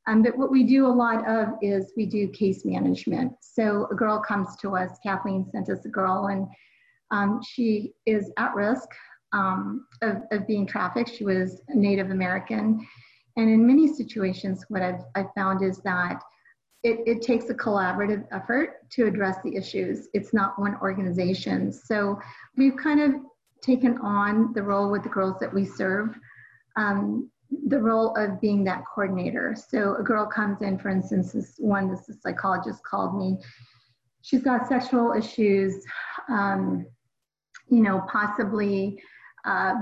Um, 0.06 0.22
but 0.22 0.36
what 0.38 0.50
we 0.50 0.62
do 0.62 0.86
a 0.86 0.88
lot 0.88 1.26
of 1.28 1.48
is 1.62 1.92
we 1.96 2.06
do 2.06 2.28
case 2.28 2.64
management. 2.64 3.32
So 3.40 3.88
a 3.90 3.94
girl 3.94 4.20
comes 4.20 4.56
to 4.56 4.76
us, 4.76 4.98
Kathleen 5.02 5.46
sent 5.50 5.68
us 5.68 5.84
a 5.84 5.88
girl, 5.88 6.28
and 6.28 6.46
um, 7.10 7.40
she 7.42 7.94
is 8.06 8.30
at 8.36 8.54
risk 8.54 8.88
um, 9.32 9.86
of, 10.02 10.22
of 10.30 10.46
being 10.46 10.66
trafficked. 10.66 11.14
She 11.14 11.24
was 11.24 11.60
Native 11.70 12.10
American. 12.10 12.86
And 13.36 13.50
in 13.50 13.66
many 13.66 13.92
situations, 13.92 14.64
what 14.68 14.82
I've, 14.82 15.02
I've 15.14 15.32
found 15.34 15.62
is 15.62 15.78
that 15.78 16.22
it, 16.82 17.00
it 17.06 17.22
takes 17.22 17.50
a 17.50 17.54
collaborative 17.54 18.24
effort 18.30 18.88
to 18.92 19.06
address 19.06 19.38
the 19.42 19.56
issues. 19.56 20.08
It's 20.14 20.32
not 20.32 20.58
one 20.58 20.76
organization. 20.80 21.72
So 21.72 22.18
we've 22.56 22.76
kind 22.76 23.00
of 23.00 23.20
taken 23.60 23.98
on 23.98 24.52
the 24.52 24.62
role 24.62 24.90
with 24.90 25.02
the 25.02 25.08
girls 25.08 25.38
that 25.40 25.52
we 25.52 25.64
serve, 25.64 26.16
um, 26.76 27.30
the 27.66 27.78
role 27.78 28.14
of 28.16 28.40
being 28.40 28.64
that 28.64 28.84
coordinator. 28.92 29.56
So 29.56 29.96
a 29.96 30.02
girl 30.02 30.26
comes 30.26 30.62
in, 30.62 30.78
for 30.78 30.88
instance, 30.88 31.32
this 31.32 31.54
one, 31.58 31.90
this 31.90 32.10
psychologist 32.20 32.82
called 32.84 33.16
me. 33.16 33.38
She's 34.22 34.42
got 34.42 34.66
sexual 34.68 35.12
issues, 35.12 35.84
um, 36.28 36.86
you 37.68 37.82
know, 37.82 38.02
possibly 38.10 39.00
uh, 39.44 39.74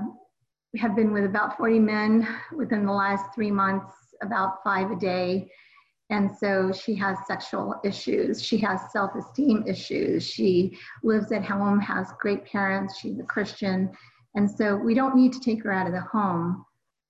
have 0.77 0.95
been 0.97 1.13
with 1.13 1.25
about 1.25 1.57
40 1.57 1.79
men 1.79 2.29
within 2.55 2.85
the 2.85 2.93
last 2.93 3.35
three 3.35 3.51
months, 3.51 3.93
about 4.23 4.63
five 4.63 4.91
a 4.91 4.97
day. 4.97 5.49
And 6.11 6.31
so 6.37 6.71
she 6.71 6.95
has 6.97 7.17
sexual 7.27 7.81
issues. 7.83 8.43
She 8.43 8.59
has 8.59 8.93
self 8.93 9.15
esteem 9.15 9.65
issues. 9.67 10.23
She 10.23 10.77
lives 11.03 11.33
at 11.33 11.45
home, 11.45 11.81
has 11.81 12.13
great 12.21 12.45
parents. 12.45 12.99
She's 12.99 13.19
a 13.19 13.25
Christian. 13.25 13.91
And 14.35 14.51
so 14.51 14.77
we 14.77 14.95
don't 14.95 15.17
need 15.17 15.33
to 15.33 15.41
take 15.41 15.63
her 15.63 15.73
out 15.73 15.87
of 15.87 15.93
the 15.93 16.01
home. 16.01 16.65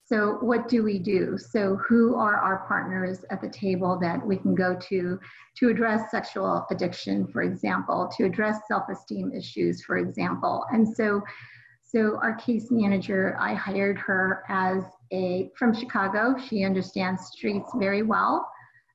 So, 0.07 0.39
what 0.41 0.69
do 0.69 0.83
we 0.83 0.99
do? 0.99 1.39
So, 1.39 1.77
who 1.77 2.15
are 2.17 2.37
our 2.37 2.67
partners 2.69 3.25
at 3.31 3.41
the 3.41 3.49
table 3.49 3.99
that 4.01 4.25
we 4.25 4.37
can 4.37 4.55
go 4.55 4.77
to 4.89 5.19
to 5.57 5.69
address 5.69 6.11
sexual 6.11 6.67
addiction, 6.71 7.27
for 7.27 7.43
example, 7.43 8.11
to 8.17 8.25
address 8.25 8.61
self 8.69 8.85
esteem 8.91 9.33
issues, 9.33 9.83
for 9.83 9.97
example? 9.99 10.67
And 10.73 10.87
so, 10.87 11.23
so 11.83 12.19
our 12.23 12.35
case 12.35 12.71
manager, 12.71 13.37
I 13.41 13.55
hired 13.55 13.99
her 13.99 14.45
as 14.49 14.85
a 15.13 15.51
from 15.57 15.75
Chicago. 15.75 16.37
She 16.39 16.65
understands 16.65 17.27
streets 17.27 17.71
very 17.77 18.03
well 18.03 18.47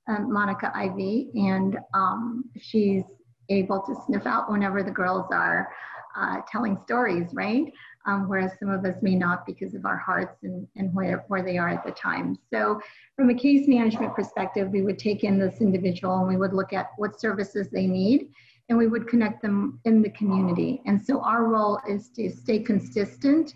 um, 0.09 0.31
Monica 0.31 0.71
Ivy, 0.75 1.29
and 1.35 1.77
um, 1.93 2.45
she's 2.59 3.03
able 3.49 3.81
to 3.81 3.95
sniff 4.05 4.25
out 4.25 4.51
whenever 4.51 4.83
the 4.83 4.91
girls 4.91 5.27
are 5.31 5.69
uh, 6.17 6.37
telling 6.51 6.77
stories, 6.83 7.29
right? 7.33 7.71
Um, 8.09 8.27
whereas 8.27 8.53
some 8.59 8.71
of 8.71 8.83
us 8.85 8.95
may 9.03 9.13
not 9.13 9.45
because 9.45 9.75
of 9.75 9.85
our 9.85 9.97
hearts 9.97 10.41
and, 10.41 10.67
and 10.75 10.91
where, 10.95 11.25
where 11.27 11.43
they 11.43 11.59
are 11.59 11.69
at 11.69 11.85
the 11.85 11.91
time. 11.91 12.37
So 12.51 12.81
from 13.15 13.29
a 13.29 13.35
case 13.35 13.67
management 13.67 14.15
perspective, 14.15 14.71
we 14.71 14.81
would 14.81 14.97
take 14.97 15.23
in 15.23 15.37
this 15.37 15.61
individual 15.61 16.17
and 16.17 16.27
we 16.27 16.37
would 16.37 16.53
look 16.53 16.73
at 16.73 16.89
what 16.97 17.19
services 17.19 17.69
they 17.69 17.85
need 17.85 18.29
and 18.67 18.77
we 18.77 18.87
would 18.87 19.07
connect 19.07 19.43
them 19.43 19.79
in 19.85 20.01
the 20.01 20.09
community. 20.09 20.81
And 20.87 20.99
so 20.99 21.21
our 21.21 21.45
role 21.45 21.79
is 21.87 22.09
to 22.15 22.31
stay 22.31 22.59
consistent 22.59 23.53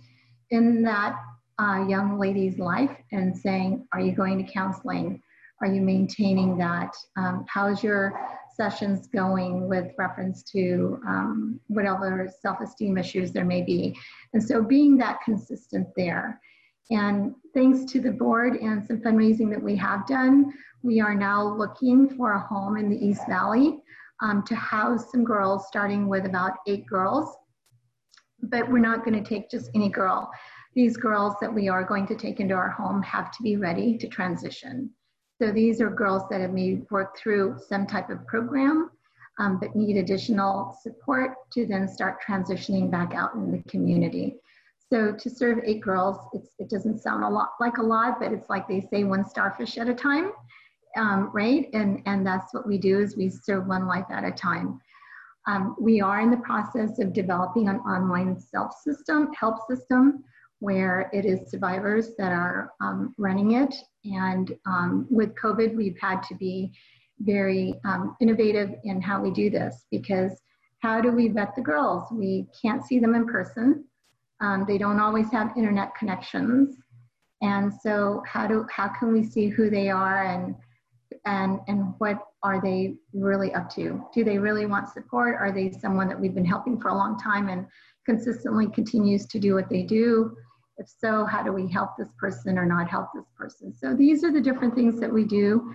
in 0.51 0.83
that 0.83 1.15
uh, 1.59 1.85
young 1.87 2.19
lady's 2.19 2.59
life 2.59 2.95
and 3.11 3.35
saying, 3.35 3.87
are 3.91 4.01
you 4.01 4.11
going 4.11 4.43
to 4.45 4.51
counseling? 4.51 5.19
Are 5.61 5.67
you 5.67 5.81
maintaining 5.81 6.57
that? 6.59 6.93
Um, 7.17 7.45
how's 7.47 7.81
your 7.81 8.19
sessions 8.55 9.07
going 9.07 9.67
with 9.67 9.91
reference 9.97 10.43
to 10.43 10.99
um, 11.07 11.59
whatever 11.67 12.29
self-esteem 12.41 12.97
issues 12.97 13.31
there 13.31 13.45
may 13.45 13.61
be? 13.61 13.97
And 14.33 14.43
so 14.43 14.61
being 14.61 14.97
that 14.97 15.19
consistent 15.23 15.87
there. 15.95 16.39
And 16.91 17.33
thanks 17.53 17.91
to 17.93 18.01
the 18.01 18.11
board 18.11 18.57
and 18.57 18.85
some 18.85 18.99
fundraising 18.99 19.49
that 19.51 19.63
we 19.63 19.75
have 19.77 20.05
done, 20.05 20.53
we 20.81 20.99
are 20.99 21.15
now 21.15 21.43
looking 21.43 22.09
for 22.15 22.33
a 22.33 22.39
home 22.39 22.77
in 22.77 22.89
the 22.89 22.97
East 22.97 23.21
Valley 23.27 23.81
um, 24.21 24.43
to 24.43 24.55
house 24.55 25.11
some 25.11 25.23
girls, 25.23 25.67
starting 25.67 26.07
with 26.07 26.25
about 26.25 26.53
eight 26.67 26.85
girls. 26.85 27.35
But 28.41 28.69
we're 28.69 28.79
not 28.79 29.05
going 29.05 29.21
to 29.21 29.27
take 29.27 29.49
just 29.49 29.69
any 29.73 29.89
girl. 29.89 30.29
These 30.75 30.97
girls 30.97 31.35
that 31.39 31.53
we 31.53 31.69
are 31.69 31.83
going 31.83 32.07
to 32.07 32.15
take 32.15 32.39
into 32.39 32.55
our 32.55 32.69
home 32.69 33.01
have 33.03 33.31
to 33.31 33.43
be 33.43 33.55
ready 33.55 33.97
to 33.97 34.07
transition. 34.07 34.89
So 35.43 35.51
these 35.51 35.81
are 35.81 35.89
girls 35.89 36.23
that 36.29 36.39
have 36.39 36.53
maybe 36.53 36.83
worked 36.89 37.19
through 37.19 37.59
some 37.67 37.85
type 37.85 38.09
of 38.09 38.25
program, 38.25 38.91
um, 39.39 39.59
but 39.59 39.75
need 39.75 39.97
additional 39.97 40.79
support 40.81 41.33
to 41.51 41.65
then 41.65 41.85
start 41.85 42.23
transitioning 42.25 42.89
back 42.89 43.13
out 43.13 43.33
in 43.33 43.51
the 43.51 43.61
community. 43.63 44.37
So 44.89 45.11
to 45.11 45.29
serve 45.29 45.59
eight 45.65 45.81
girls, 45.81 46.15
it 46.59 46.69
doesn't 46.69 46.99
sound 46.99 47.25
a 47.25 47.27
lot 47.27 47.55
like 47.59 47.77
a 47.77 47.83
lot, 47.83 48.21
but 48.21 48.31
it's 48.31 48.49
like 48.49 48.69
they 48.69 48.87
say 48.89 49.03
one 49.03 49.27
starfish 49.27 49.77
at 49.77 49.89
a 49.89 49.93
time, 49.93 50.31
um, 50.95 51.29
right? 51.33 51.69
And, 51.73 52.01
and 52.05 52.25
that's 52.25 52.53
what 52.53 52.65
we 52.65 52.77
do 52.77 53.01
is 53.01 53.17
we 53.17 53.29
serve 53.29 53.67
one 53.67 53.85
life 53.85 54.05
at 54.11 54.23
a 54.23 54.31
time. 54.31 54.79
Um, 55.45 55.75
we 55.77 55.99
are 55.99 56.21
in 56.21 56.31
the 56.31 56.37
process 56.37 56.99
of 56.99 57.11
developing 57.11 57.67
an 57.67 57.79
online 57.79 58.39
self 58.39 58.75
system, 58.81 59.33
help 59.37 59.57
system 59.69 60.23
where 60.59 61.09
it 61.11 61.25
is 61.25 61.51
survivors 61.51 62.11
that 62.17 62.31
are 62.31 62.71
um, 62.79 63.13
running 63.17 63.55
it. 63.55 63.75
And 64.05 64.55
um, 64.65 65.07
with 65.09 65.33
COVID, 65.35 65.75
we've 65.75 65.97
had 65.99 66.21
to 66.23 66.35
be 66.35 66.71
very 67.19 67.79
um, 67.85 68.15
innovative 68.19 68.71
in 68.83 69.01
how 69.01 69.21
we 69.21 69.31
do 69.31 69.49
this 69.49 69.85
because 69.91 70.41
how 70.79 70.99
do 70.99 71.11
we 71.11 71.29
vet 71.29 71.55
the 71.55 71.61
girls? 71.61 72.09
We 72.11 72.47
can't 72.61 72.85
see 72.85 72.99
them 72.99 73.15
in 73.15 73.25
person. 73.25 73.85
Um, 74.41 74.65
they 74.67 74.77
don't 74.77 74.99
always 74.99 75.31
have 75.31 75.55
internet 75.55 75.95
connections. 75.95 76.75
And 77.41 77.71
so 77.81 78.23
how 78.27 78.47
do 78.47 78.65
how 78.69 78.89
can 78.89 79.13
we 79.13 79.23
see 79.23 79.47
who 79.47 79.69
they 79.69 79.89
are 79.89 80.23
and 80.23 80.55
and 81.25 81.59
and 81.67 81.93
what 81.99 82.19
are 82.41 82.61
they 82.61 82.95
really 83.13 83.53
up 83.53 83.69
to? 83.75 84.01
Do 84.13 84.23
they 84.23 84.37
really 84.37 84.65
want 84.65 84.89
support? 84.89 85.35
Are 85.39 85.51
they 85.51 85.71
someone 85.71 86.09
that 86.09 86.19
we've 86.19 86.35
been 86.35 86.45
helping 86.45 86.79
for 86.79 86.89
a 86.89 86.95
long 86.95 87.17
time 87.17 87.49
and 87.49 87.65
consistently 88.05 88.67
continues 88.67 89.25
to 89.27 89.39
do 89.39 89.53
what 89.53 89.69
they 89.69 89.83
do? 89.83 90.35
If 90.77 90.87
so, 90.89 91.25
how 91.25 91.43
do 91.43 91.51
we 91.51 91.67
help 91.67 91.91
this 91.97 92.09
person 92.17 92.57
or 92.57 92.65
not 92.65 92.89
help 92.89 93.09
this 93.13 93.29
person? 93.37 93.73
So 93.73 93.95
these 93.95 94.23
are 94.23 94.31
the 94.31 94.41
different 94.41 94.75
things 94.75 94.99
that 94.99 95.11
we 95.11 95.23
do 95.23 95.73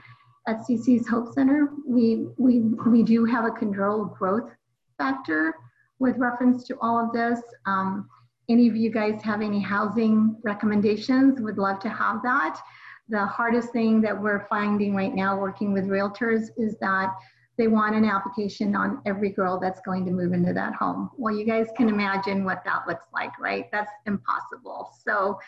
at 0.48 0.58
CC's 0.66 1.06
Hope 1.06 1.32
Center. 1.32 1.68
We, 1.86 2.26
we, 2.36 2.60
we 2.60 3.02
do 3.02 3.24
have 3.24 3.44
a 3.44 3.50
controlled 3.50 4.14
growth 4.14 4.50
factor 4.96 5.54
with 5.98 6.16
reference 6.16 6.64
to 6.64 6.76
all 6.80 6.98
of 6.98 7.12
this. 7.12 7.40
Um, 7.66 8.08
any 8.48 8.66
of 8.66 8.76
you 8.76 8.90
guys 8.90 9.20
have 9.22 9.42
any 9.42 9.60
housing 9.60 10.36
recommendations? 10.42 11.40
Would 11.40 11.58
love 11.58 11.78
to 11.80 11.88
have 11.88 12.22
that. 12.22 12.60
The 13.08 13.26
hardest 13.26 13.72
thing 13.72 14.00
that 14.02 14.20
we're 14.20 14.46
finding 14.48 14.94
right 14.94 15.14
now 15.14 15.38
working 15.38 15.72
with 15.72 15.84
realtors 15.84 16.48
is 16.56 16.76
that 16.80 17.14
they 17.58 17.68
want 17.68 17.96
an 17.96 18.04
application 18.04 18.74
on 18.76 19.02
every 19.04 19.30
girl 19.30 19.58
that's 19.58 19.80
going 19.80 20.06
to 20.06 20.12
move 20.12 20.32
into 20.32 20.52
that 20.52 20.74
home. 20.74 21.10
Well, 21.16 21.34
you 21.34 21.44
guys 21.44 21.66
can 21.76 21.88
imagine 21.88 22.44
what 22.44 22.62
that 22.64 22.86
looks 22.86 23.06
like, 23.12 23.36
right? 23.38 23.66
That's 23.72 23.90
impossible. 24.06 24.92
So 25.04 25.38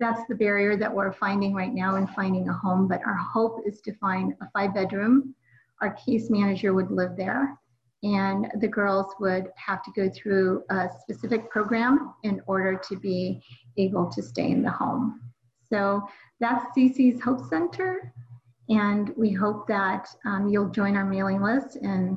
that's 0.00 0.20
the 0.28 0.34
barrier 0.34 0.76
that 0.76 0.92
we're 0.92 1.12
finding 1.12 1.54
right 1.54 1.72
now 1.72 1.94
in 1.96 2.08
finding 2.08 2.48
a 2.48 2.52
home. 2.52 2.88
But 2.88 3.00
our 3.06 3.14
hope 3.14 3.62
is 3.64 3.80
to 3.82 3.94
find 3.94 4.34
a 4.42 4.50
five 4.52 4.74
bedroom. 4.74 5.34
Our 5.80 5.94
case 5.94 6.28
manager 6.28 6.74
would 6.74 6.90
live 6.90 7.16
there 7.16 7.56
and 8.02 8.50
the 8.60 8.68
girls 8.68 9.14
would 9.20 9.48
have 9.54 9.82
to 9.84 9.92
go 9.92 10.10
through 10.10 10.64
a 10.70 10.88
specific 11.00 11.48
program 11.50 12.14
in 12.24 12.40
order 12.46 12.80
to 12.88 12.96
be 12.96 13.40
able 13.76 14.10
to 14.10 14.22
stay 14.22 14.50
in 14.50 14.62
the 14.62 14.70
home. 14.70 15.20
So 15.72 16.02
that's 16.40 16.66
CC's 16.76 17.22
Hope 17.22 17.48
Center. 17.48 18.12
And 18.72 19.12
we 19.18 19.32
hope 19.32 19.66
that 19.68 20.08
um, 20.24 20.48
you'll 20.48 20.70
join 20.70 20.96
our 20.96 21.04
mailing 21.04 21.42
list 21.42 21.76
and 21.76 22.16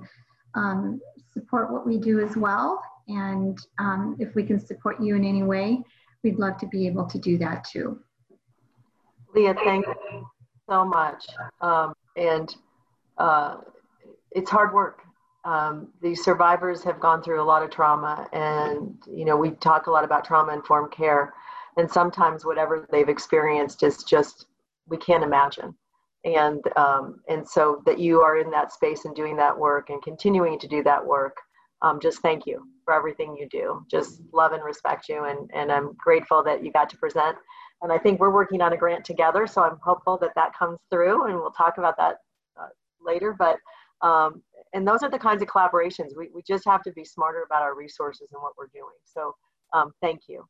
um, 0.54 1.02
support 1.34 1.70
what 1.70 1.86
we 1.86 1.98
do 1.98 2.22
as 2.26 2.38
well. 2.38 2.82
And 3.10 3.58
um, 3.78 4.16
if 4.20 4.34
we 4.36 4.44
can 4.44 4.66
support 4.66 5.02
you 5.02 5.18
in 5.18 5.26
any 5.26 5.44
way, 5.44 5.84
we'd 6.24 6.40
love 6.40 6.58
to 6.60 6.68
be 6.68 6.88
able 6.88 7.08
to 7.08 7.20
do 7.20 7.38
that 7.40 7.66
too. 7.66 8.00
Leah, 9.34 9.54
thank 9.66 9.86
you 9.86 10.26
so 10.70 10.86
much. 10.86 11.26
Um, 11.60 11.94
and 12.16 12.56
uh, 13.18 13.58
it's 14.32 14.50
hard 14.50 14.74
work. 14.74 15.02
Um, 15.44 15.90
these 16.02 16.24
survivors 16.24 16.84
have 16.86 17.02
gone 17.02 17.22
through 17.22 17.42
a 17.42 17.44
lot 17.44 17.64
of 17.64 17.70
trauma, 17.70 18.28
and 18.32 18.98
you 19.06 19.26
know 19.26 19.38
we 19.38 19.52
talk 19.52 19.86
a 19.86 19.92
lot 19.92 20.04
about 20.04 20.26
trauma-informed 20.26 20.92
care, 20.92 21.34
and 21.78 21.92
sometimes 21.92 22.46
whatever 22.46 22.88
they've 22.92 23.10
experienced 23.10 23.84
is 23.84 24.04
just 24.04 24.48
we 24.88 24.98
can't 24.98 25.24
imagine 25.24 25.76
and 26.26 26.64
um, 26.78 27.22
and 27.30 27.48
so 27.48 27.82
that 27.86 28.00
you 28.00 28.22
are 28.22 28.38
in 28.38 28.50
that 28.52 28.74
space 28.74 29.06
and 29.06 29.16
doing 29.16 29.38
that 29.38 29.58
work 29.58 29.90
and 29.90 30.02
continuing 30.02 30.60
to 30.60 30.68
do 30.68 30.84
that 30.84 31.06
work 31.06 31.38
um, 31.82 32.00
just 32.02 32.20
thank 32.22 32.46
you 32.48 32.68
for 32.84 32.94
everything 32.94 33.36
you 33.38 33.48
do. 33.50 33.86
Just 33.90 34.22
love 34.34 34.54
and 34.54 34.64
respect 34.64 35.08
you 35.10 35.26
and, 35.26 35.50
and 35.54 35.72
i'm 35.72 35.94
grateful 35.94 36.44
that 36.44 36.64
you 36.64 36.72
got 36.72 36.90
to 36.90 36.98
present. 36.98 37.38
And 37.82 37.92
i 37.92 37.98
think 37.98 38.20
we're 38.20 38.34
working 38.34 38.62
on 38.62 38.74
a 38.74 38.78
grant 38.78 39.06
together 39.06 39.46
so 39.48 39.62
i'm 39.62 39.78
hopeful 39.84 40.18
that 40.20 40.32
that 40.36 40.58
comes 40.58 40.80
through 40.90 41.26
and 41.28 41.36
we'll 41.36 41.52
talk 41.52 41.78
about 41.78 41.98
that 41.98 42.18
uh, 42.60 42.68
later 43.02 43.36
but 43.38 43.58
um, 44.02 44.42
and 44.74 44.88
those 44.88 45.04
are 45.04 45.10
the 45.10 45.18
kinds 45.18 45.42
of 45.42 45.48
collaborations. 45.48 46.10
We, 46.18 46.30
we 46.34 46.42
just 46.46 46.66
have 46.66 46.84
to 46.84 46.92
be 46.92 47.06
smarter 47.06 47.44
about 47.44 47.64
our 47.64 47.76
resources 47.76 48.30
and 48.34 48.42
what 48.42 48.54
we're 48.58 48.68
doing. 48.68 48.94
So 49.06 49.34
um, 49.74 49.94
thank 50.02 50.24
you 50.28 50.46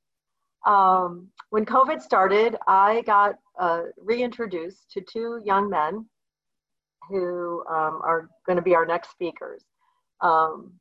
um, 0.65 1.29
when 1.49 1.65
COVID 1.65 2.01
started, 2.01 2.55
I 2.67 3.01
got 3.01 3.35
uh, 3.59 3.83
reintroduced 3.97 4.91
to 4.91 5.01
two 5.01 5.41
young 5.45 5.69
men 5.69 6.05
who 7.09 7.63
um, 7.69 8.01
are 8.03 8.29
going 8.45 8.57
to 8.57 8.63
be 8.63 8.75
our 8.75 8.85
next 8.85 9.11
speakers. 9.11 9.63
Um, 10.21 10.73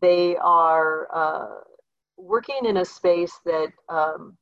they 0.00 0.36
are 0.36 1.08
uh, 1.14 1.60
working 2.16 2.66
in 2.66 2.78
a 2.78 2.84
space 2.84 3.40
that 3.44 3.72
um, 3.88 4.36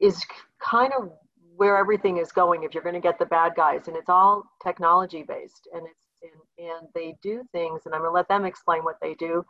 is 0.00 0.24
kind 0.62 0.92
of 0.98 1.10
where 1.56 1.76
everything 1.76 2.18
is 2.18 2.32
going 2.32 2.62
if 2.62 2.74
you're 2.74 2.82
going 2.82 2.94
to 2.94 3.00
get 3.00 3.18
the 3.18 3.26
bad 3.26 3.52
guys 3.56 3.86
and 3.86 3.96
it's 3.96 4.08
all 4.08 4.42
technology 4.62 5.24
based 5.26 5.68
and 5.72 5.82
it's 5.86 6.04
and, 6.22 6.68
and 6.68 6.88
they 6.94 7.14
do 7.22 7.44
things 7.52 7.82
and 7.84 7.94
i'm 7.94 8.00
going 8.00 8.10
to 8.10 8.14
let 8.14 8.28
them 8.28 8.44
explain 8.44 8.82
what 8.82 8.96
they 9.00 9.14
do 9.14 9.44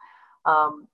um, 0.44 0.86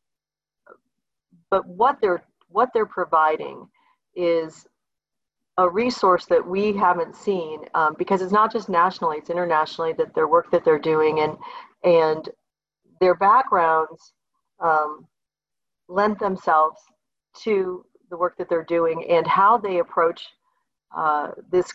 but 1.51 1.67
what 1.67 1.99
they're 2.01 2.23
what 2.49 2.71
they're 2.75 2.87
providing 2.87 3.67
is 4.15 4.67
a 5.59 5.69
resource 5.69 6.27
that 6.27 6.45
we 6.47 6.73
haven't 6.73 7.15
seen 7.15 7.61
um, 7.75 7.95
because 7.99 8.23
it's 8.23 8.33
not 8.33 8.53
just 8.53 8.69
nationally 8.69 9.19
it's 9.19 9.31
internationally 9.31 9.93
that 9.93 10.15
their 10.15 10.29
work 10.29 10.51
that 10.51 10.65
they're 10.65 10.79
doing 10.79 11.21
and 11.21 11.37
and 11.85 12.29
their 13.01 13.15
backgrounds 13.15 14.13
um, 14.61 15.07
lend 15.89 16.19
themselves 16.19 16.81
to 17.43 17.85
the 18.11 18.17
work 18.17 18.37
that 18.39 18.49
they're 18.49 18.65
doing 18.65 19.07
and 19.09 19.27
how 19.27 19.57
they 19.57 19.79
approach 19.79 20.27
uh, 20.97 21.29
this 21.51 21.73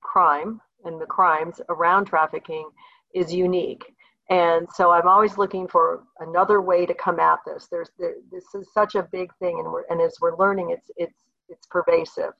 crime 0.00 0.60
and 0.84 1.00
the 1.00 1.06
crimes 1.06 1.60
around 1.68 2.06
trafficking 2.06 2.68
is 3.14 3.32
unique. 3.32 3.84
And 4.30 4.66
so 4.74 4.90
I'm 4.90 5.08
always 5.08 5.36
looking 5.36 5.68
for 5.68 6.04
another 6.20 6.62
way 6.62 6.86
to 6.86 6.94
come 6.94 7.20
at 7.20 7.40
this. 7.46 7.68
There's 7.70 7.90
there, 7.98 8.14
this 8.30 8.44
is 8.54 8.72
such 8.72 8.94
a 8.94 9.08
big 9.12 9.30
thing, 9.38 9.58
and 9.58 9.70
we're 9.70 9.84
and 9.90 10.00
as 10.00 10.16
we're 10.20 10.36
learning, 10.36 10.70
it's 10.70 10.90
it's 10.96 11.18
it's 11.48 11.66
pervasive, 11.66 12.32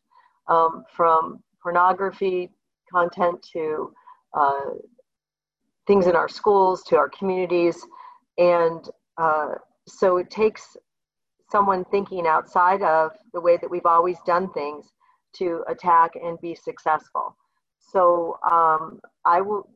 um, 0.49 0.85
from 0.95 1.43
pornography 1.63 2.51
content 2.91 3.45
to 3.53 3.93
uh, 4.35 4.71
things 5.87 6.07
in 6.07 6.17
our 6.17 6.29
schools 6.29 6.83
to 6.85 6.97
our 6.97 7.09
communities, 7.11 7.85
and 8.39 8.89
uh, 9.19 9.55
so 9.87 10.17
it 10.17 10.31
takes 10.31 10.77
someone 11.51 11.85
thinking 11.87 12.27
outside 12.27 12.83
of 12.83 13.11
the 13.35 13.41
way 13.41 13.59
that 13.59 13.71
we've 13.71 13.87
always 13.87 14.17
done 14.25 14.51
things 14.53 14.87
to 15.35 15.63
attack 15.69 16.13
and 16.15 16.41
be 16.41 16.55
successful. 16.55 17.37
So 17.79 18.39
um, 18.51 19.01
I 19.27 19.41
will, 19.41 19.69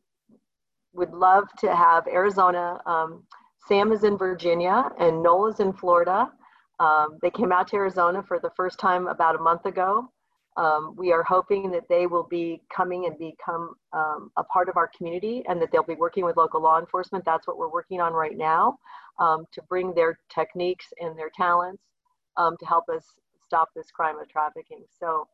would 0.97 1.13
love 1.13 1.45
to 1.59 1.75
have 1.75 2.07
Arizona. 2.07 2.81
Um, 2.87 3.25
Sam 3.67 3.93
is 3.93 4.05
in 4.05 4.17
Virginia 4.17 4.91
and 4.99 5.23
Noel 5.23 5.49
is 5.49 5.61
in 5.61 5.73
Florida. 5.73 6.31
Um, 6.79 7.19
they 7.23 7.31
came 7.31 7.53
out 7.53 7.69
to 7.69 7.77
Arizona 7.77 8.23
for 8.23 8.39
the 8.39 8.51
first 8.57 8.79
time 8.79 9.07
about 9.09 9.37
a 9.37 9.39
month 9.39 9.67
ago. 9.67 10.11
Um, 10.57 10.95
we 10.97 11.13
are 11.13 11.23
hoping 11.23 11.71
that 11.73 11.87
they 11.89 12.07
will 12.07 12.27
be 12.31 12.63
coming 12.75 13.07
and 13.07 13.19
become 13.19 13.75
um, 13.93 14.31
a 14.39 14.45
part 14.45 14.69
of 14.69 14.77
our 14.77 14.91
community 14.97 15.43
and 15.49 15.61
that 15.61 15.71
they'll 15.71 15.83
be 15.83 15.95
working 15.95 16.25
with 16.25 16.37
local 16.37 16.63
law 16.63 16.79
enforcement. 16.79 17.25
That's 17.25 17.47
what 17.47 17.59
we're 17.59 17.71
working 17.71 18.01
on 18.01 18.15
right 18.15 18.37
now 18.37 18.79
um, 19.19 19.45
to 19.53 19.63
bring 19.69 19.93
their 19.95 20.19
techniques 20.35 20.87
and 21.01 21.19
their 21.19 21.31
talents 21.35 21.83
to 22.39 22.67
help 22.67 22.85
us 22.89 23.05
stop 23.47 23.69
this 23.75 23.91
crime 23.91 24.19
of 24.19 24.29
trafficking. 24.29 24.85
So 24.99 25.27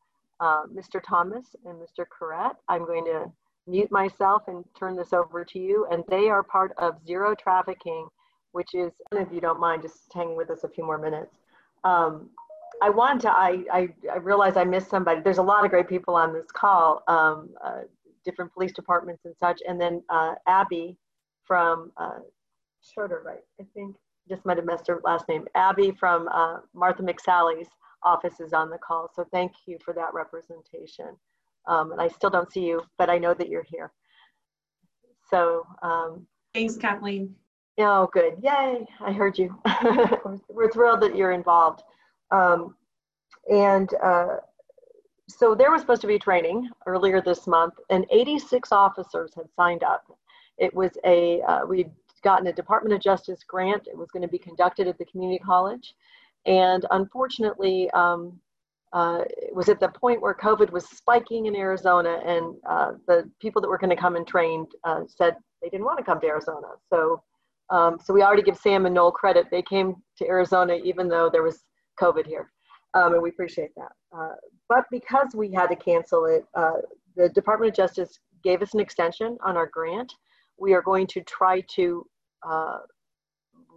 uh, 0.42 0.64
Mr. 0.66 1.00
Thomas 1.00 1.54
and 1.64 1.76
Mr. 1.76 2.04
Corrett. 2.04 2.54
I'm 2.68 2.84
going 2.84 3.04
to 3.04 3.30
mute 3.66 3.90
myself 3.90 4.42
and 4.48 4.64
turn 4.78 4.96
this 4.96 5.12
over 5.12 5.44
to 5.44 5.58
you. 5.58 5.86
And 5.90 6.04
they 6.08 6.28
are 6.28 6.42
part 6.42 6.72
of 6.78 7.04
Zero 7.06 7.34
Trafficking, 7.34 8.08
which 8.52 8.74
is, 8.74 8.92
if 9.12 9.28
you 9.32 9.40
don't 9.40 9.60
mind, 9.60 9.82
just 9.82 10.12
hanging 10.12 10.36
with 10.36 10.50
us 10.50 10.64
a 10.64 10.68
few 10.68 10.84
more 10.84 10.98
minutes. 10.98 11.36
Um, 11.84 12.30
I 12.82 12.90
want 12.90 13.20
to, 13.22 13.30
I, 13.30 13.62
I, 13.72 13.88
I 14.12 14.16
realize 14.16 14.56
I 14.56 14.64
missed 14.64 14.90
somebody. 14.90 15.20
There's 15.20 15.38
a 15.38 15.42
lot 15.42 15.64
of 15.64 15.70
great 15.70 15.88
people 15.88 16.14
on 16.14 16.32
this 16.32 16.50
call, 16.50 17.02
um, 17.08 17.50
uh, 17.64 17.82
different 18.24 18.52
police 18.52 18.72
departments 18.72 19.24
and 19.24 19.34
such. 19.38 19.60
And 19.68 19.80
then 19.80 20.02
uh, 20.08 20.34
Abby 20.46 20.96
from 21.44 21.92
uh, 21.96 22.20
Schroeder, 22.82 23.22
right? 23.24 23.42
I 23.60 23.64
think 23.74 23.96
just 24.28 24.44
might 24.44 24.56
have 24.56 24.66
messed 24.66 24.86
her 24.86 25.00
last 25.04 25.28
name. 25.28 25.46
Abby 25.54 25.92
from 25.92 26.28
uh, 26.28 26.58
Martha 26.74 27.02
McSally's 27.02 27.68
office 28.04 28.40
is 28.40 28.52
on 28.52 28.70
the 28.70 28.78
call. 28.78 29.10
So 29.14 29.24
thank 29.32 29.52
you 29.66 29.78
for 29.84 29.92
that 29.94 30.12
representation. 30.12 31.16
Um, 31.66 31.92
and 31.92 32.00
I 32.00 32.08
still 32.08 32.30
don't 32.30 32.52
see 32.52 32.64
you, 32.64 32.82
but 32.98 33.08
I 33.08 33.18
know 33.18 33.34
that 33.34 33.48
you're 33.48 33.66
here. 33.68 33.92
So 35.30 35.66
um, 35.82 36.26
thanks, 36.54 36.76
Kathleen. 36.76 37.34
Oh, 37.78 38.08
good. 38.12 38.34
Yay. 38.42 38.86
I 39.00 39.12
heard 39.12 39.38
you. 39.38 39.56
We're 40.48 40.70
thrilled 40.70 41.00
that 41.00 41.16
you're 41.16 41.32
involved. 41.32 41.82
Um, 42.30 42.74
and 43.50 43.88
uh, 44.02 44.36
so 45.28 45.54
there 45.54 45.70
was 45.70 45.80
supposed 45.80 46.02
to 46.02 46.06
be 46.06 46.18
training 46.18 46.68
earlier 46.86 47.22
this 47.22 47.46
month, 47.46 47.74
and 47.90 48.04
86 48.10 48.72
officers 48.72 49.32
had 49.34 49.46
signed 49.56 49.82
up. 49.82 50.04
It 50.58 50.74
was 50.74 50.90
a, 51.04 51.40
uh, 51.42 51.66
we'd 51.66 51.90
gotten 52.22 52.46
a 52.46 52.52
Department 52.52 52.94
of 52.94 53.00
Justice 53.00 53.42
grant. 53.46 53.86
It 53.86 53.96
was 53.96 54.10
going 54.10 54.22
to 54.22 54.28
be 54.28 54.38
conducted 54.38 54.86
at 54.86 54.98
the 54.98 55.04
community 55.06 55.42
college. 55.42 55.94
And 56.46 56.84
unfortunately, 56.90 57.90
um, 57.90 58.38
uh, 58.92 59.22
it 59.28 59.54
was 59.54 59.68
at 59.68 59.80
the 59.80 59.88
point 59.88 60.20
where 60.20 60.34
COVID 60.34 60.70
was 60.70 60.84
spiking 60.88 61.46
in 61.46 61.56
Arizona, 61.56 62.20
and 62.26 62.54
uh, 62.68 62.92
the 63.06 63.30
people 63.40 63.62
that 63.62 63.68
were 63.68 63.78
going 63.78 63.90
to 63.90 63.96
come 63.96 64.16
and 64.16 64.26
train 64.26 64.66
uh, 64.84 65.02
said 65.08 65.36
they 65.62 65.68
didn't 65.70 65.86
want 65.86 65.98
to 65.98 66.04
come 66.04 66.20
to 66.20 66.26
Arizona. 66.26 66.68
So, 66.92 67.22
um, 67.70 67.98
so 68.04 68.12
we 68.12 68.22
already 68.22 68.42
give 68.42 68.56
Sam 68.56 68.84
and 68.84 68.94
Noel 68.94 69.10
credit. 69.10 69.46
They 69.50 69.62
came 69.62 69.96
to 70.18 70.26
Arizona 70.26 70.74
even 70.84 71.08
though 71.08 71.30
there 71.30 71.42
was 71.42 71.64
COVID 72.00 72.26
here, 72.26 72.52
um, 72.92 73.14
and 73.14 73.22
we 73.22 73.30
appreciate 73.30 73.70
that. 73.76 73.92
Uh, 74.16 74.34
but 74.68 74.84
because 74.90 75.34
we 75.34 75.50
had 75.50 75.68
to 75.68 75.76
cancel 75.76 76.26
it, 76.26 76.44
uh, 76.54 76.82
the 77.16 77.30
Department 77.30 77.70
of 77.70 77.76
Justice 77.76 78.18
gave 78.44 78.60
us 78.60 78.74
an 78.74 78.80
extension 78.80 79.38
on 79.44 79.56
our 79.56 79.68
grant. 79.72 80.12
We 80.58 80.74
are 80.74 80.82
going 80.82 81.06
to 81.08 81.22
try 81.22 81.62
to 81.76 82.06
uh, 82.46 82.78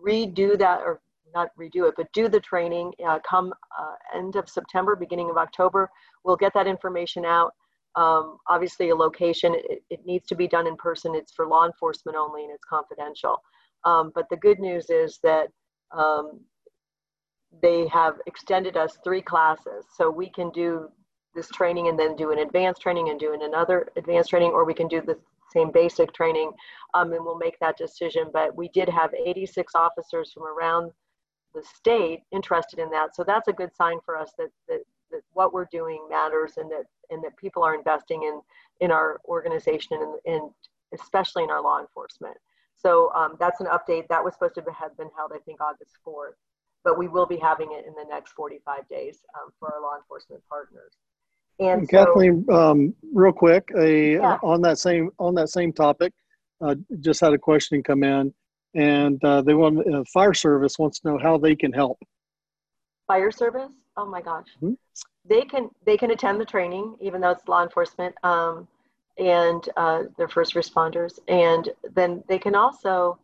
redo 0.06 0.58
that 0.60 0.82
or 0.82 1.00
not 1.34 1.50
redo 1.60 1.88
it, 1.88 1.96
but 1.98 2.12
do 2.14 2.28
the 2.28 2.40
training 2.40 2.92
uh, 3.08 3.20
come 3.28 3.54
uh, 3.80 4.18
end 4.18 4.36
of 4.36 4.50
September, 4.50 4.96
beginning 4.96 5.30
of 5.30 5.38
October. 5.38 5.90
We'll 6.24 6.36
get 6.36 6.54
that 6.54 6.68
information 6.68 7.26
out. 7.26 7.54
Um, 7.96 8.38
obviously, 8.50 8.90
a 8.90 8.96
location, 8.96 9.56
it, 9.56 9.84
it, 9.90 10.06
needs 10.06 10.28
to 10.28 10.36
be 10.36 10.48
done 10.48 10.68
in 10.68 10.76
person. 10.76 11.16
It's 11.16 11.32
for 11.34 11.48
law 11.48 11.66
enforcement 11.66 12.18
only 12.18 12.44
and 12.44 12.52
it's 12.52 12.66
confidential. 12.66 13.38
Um, 13.86 14.12
but 14.14 14.26
the 14.30 14.36
good 14.36 14.60
news 14.60 14.90
is 14.90 15.20
that 15.24 15.48
um, 15.98 16.42
they 17.62 17.88
have 17.88 18.16
extended 18.28 18.76
us 18.76 18.98
three 19.04 19.22
classes. 19.22 19.86
So 19.96 20.10
we 20.10 20.30
can 20.30 20.50
do 20.50 20.90
this 21.36 21.48
training 21.50 21.88
and 21.88 21.98
then 21.98 22.16
do 22.16 22.32
an 22.32 22.40
advanced 22.40 22.82
training 22.82 23.10
and 23.10 23.20
do 23.20 23.38
another 23.40 23.90
advanced 23.96 24.30
training, 24.30 24.52
or 24.52 24.66
we 24.66 24.74
can 24.74 24.88
do 24.88 25.02
the 25.02 25.18
same 25.54 25.72
basic 25.72 26.14
training 26.14 26.52
um, 26.94 27.14
and 27.14 27.24
we'll 27.24 27.38
make 27.38 27.58
that 27.60 27.78
decision. 27.78 28.26
But 28.34 28.56
we 28.56 28.70
did 28.70 28.90
have 28.90 29.14
86 29.14 29.74
officers 29.76 30.34
from 30.34 30.44
around 30.44 30.92
the 31.56 31.64
state 31.64 32.22
interested 32.32 32.80
in 32.80 32.90
that. 32.92 33.16
So 33.16 33.24
that's 33.24 33.48
a 33.48 33.54
good 33.54 33.74
sign 33.76 33.98
for 34.06 34.18
us 34.18 34.32
that, 34.38 34.50
that, 34.68 34.82
that 35.12 35.22
what 35.32 35.54
we're 35.54 35.68
doing 35.72 36.06
matters 36.10 36.54
and 36.58 36.70
that, 36.70 36.84
and 37.10 37.24
that 37.24 37.36
people 37.38 37.64
are 37.64 37.74
investing 37.74 38.24
in, 38.24 38.42
in 38.82 38.92
our 38.92 39.20
organization 39.26 39.98
and, 40.00 40.36
and 40.36 40.52
especially 40.94 41.44
in 41.44 41.50
our 41.50 41.62
law 41.62 41.80
enforcement. 41.80 42.36
So 42.76 43.12
um, 43.16 43.38
that's 43.40 43.62
an 43.62 43.68
update 43.68 44.08
that 44.10 44.24
was 44.24 44.34
supposed 44.34 44.56
to 44.56 44.64
have 44.78 44.96
been 44.98 45.10
held, 45.16 45.32
I 45.34 45.40
think, 45.40 45.62
August 45.62 45.98
4th, 46.06 46.36
but 46.84 47.00
we 47.00 47.08
will 47.08 47.26
be 47.26 47.38
having 47.38 47.72
it 47.72 47.86
in 47.88 47.94
the 47.94 48.06
next 48.10 48.34
45 48.34 48.88
days 48.90 49.20
um, 49.36 49.52
for 49.60 49.74
our 49.74 49.82
law 49.82 49.96
enforcement 49.96 50.44
partners. 50.50 50.92
And 51.58 51.88
so, 51.90 52.06
Kathleen, 52.06 52.46
um, 52.52 52.94
real 53.14 53.32
quick, 53.32 53.72
a, 53.78 54.16
yeah. 54.16 54.38
on 54.44 54.62
that 54.64 54.78
same 54.78 55.10
on 55.20 55.36
that 55.36 55.48
same 55.48 55.72
topic, 55.72 56.12
uh, 56.60 56.76
just 57.00 57.22
had 57.22 57.34
a 57.34 57.38
question 57.38 57.82
come 57.82 58.04
in 58.04 58.34
and 58.76 59.24
uh, 59.24 59.42
they 59.42 59.54
want 59.54 59.80
uh, 59.92 60.04
fire 60.14 60.34
service 60.34 60.78
wants 60.78 61.00
to 61.00 61.08
know 61.08 61.18
how 61.18 61.38
they 61.38 61.56
can 61.56 61.72
help. 61.72 61.98
Fire 63.08 63.32
service? 63.32 63.72
Oh 63.98 64.06
my 64.06 64.22
gosh, 64.22 64.48
mm-hmm. 64.62 64.74
they 65.28 65.42
can 65.42 65.70
they 65.86 65.98
can 65.98 66.12
attend 66.12 66.40
the 66.40 66.46
training 66.46 66.96
even 67.00 67.22
though 67.22 67.32
it's 67.32 67.48
law 67.48 67.64
enforcement 67.64 68.14
um, 68.24 68.68
and 69.18 69.70
uh, 69.78 70.04
they're 70.18 70.28
first 70.28 70.54
responders, 70.54 71.20
and 71.28 71.70
then 71.94 72.24
they 72.28 72.40
can 72.40 72.56
also. 72.56 73.18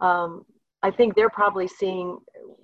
Um, 0.00 0.44
I 0.82 0.90
think 0.90 1.14
they're 1.14 1.30
probably 1.30 1.68
seeing. 1.68 2.18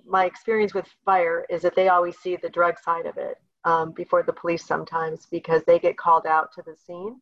My 0.05 0.25
experience 0.25 0.73
with 0.73 0.87
fire 1.05 1.45
is 1.49 1.61
that 1.61 1.75
they 1.75 1.87
always 1.87 2.17
see 2.17 2.35
the 2.35 2.49
drug 2.49 2.77
side 2.79 3.05
of 3.05 3.17
it 3.17 3.37
um, 3.63 3.91
before 3.91 4.23
the 4.23 4.33
police 4.33 4.65
sometimes 4.65 5.27
because 5.31 5.63
they 5.65 5.79
get 5.79 5.97
called 5.97 6.25
out 6.25 6.51
to 6.53 6.61
the 6.65 6.75
scene. 6.75 7.21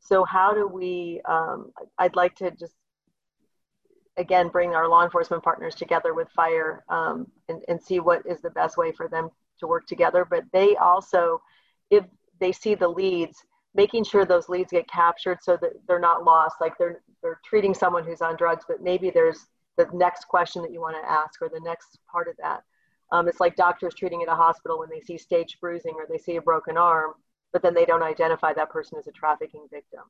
So 0.00 0.24
how 0.24 0.52
do 0.52 0.66
we? 0.66 1.20
Um, 1.28 1.72
I'd 1.98 2.16
like 2.16 2.34
to 2.36 2.50
just 2.50 2.74
again 4.16 4.48
bring 4.48 4.74
our 4.74 4.88
law 4.88 5.04
enforcement 5.04 5.42
partners 5.42 5.74
together 5.74 6.14
with 6.14 6.28
fire 6.30 6.84
um, 6.88 7.26
and, 7.48 7.62
and 7.68 7.80
see 7.80 8.00
what 8.00 8.24
is 8.26 8.40
the 8.40 8.50
best 8.50 8.76
way 8.76 8.92
for 8.92 9.08
them 9.08 9.30
to 9.58 9.66
work 9.66 9.86
together. 9.86 10.24
But 10.24 10.44
they 10.52 10.76
also 10.76 11.40
if 11.90 12.04
they 12.40 12.52
see 12.52 12.74
the 12.74 12.88
leads 12.88 13.44
making 13.74 14.04
sure 14.04 14.26
those 14.26 14.48
leads 14.48 14.72
get 14.72 14.86
captured 14.88 15.38
so 15.40 15.56
that 15.56 15.72
they're 15.88 15.98
not 15.98 16.24
lost 16.24 16.56
like 16.60 16.76
they're 16.78 17.00
they're 17.22 17.40
treating 17.44 17.72
someone 17.74 18.04
who's 18.04 18.20
on 18.20 18.36
drugs 18.36 18.64
but 18.66 18.82
maybe 18.82 19.10
there's 19.10 19.46
the 19.78 19.88
next 19.94 20.28
question 20.28 20.60
that 20.60 20.72
you 20.72 20.80
want 20.80 20.96
to 21.00 21.10
ask 21.10 21.40
or 21.40 21.48
the 21.48 21.60
next 21.60 21.98
part 22.10 22.28
of 22.28 22.34
that. 22.38 22.62
Um, 23.10 23.28
it's 23.28 23.40
like 23.40 23.56
doctors 23.56 23.94
treating 23.94 24.22
at 24.22 24.28
a 24.28 24.34
hospital 24.34 24.78
when 24.78 24.90
they 24.90 25.00
see 25.00 25.16
stage 25.16 25.58
bruising 25.60 25.94
or 25.94 26.06
they 26.08 26.18
see 26.18 26.36
a 26.36 26.42
broken 26.42 26.76
arm 26.76 27.14
but 27.52 27.62
then 27.62 27.74
they 27.74 27.84
don't 27.84 28.02
identify 28.02 28.52
that 28.54 28.70
person 28.70 28.98
as 28.98 29.06
a 29.06 29.12
trafficking 29.12 29.66
victim 29.70 30.02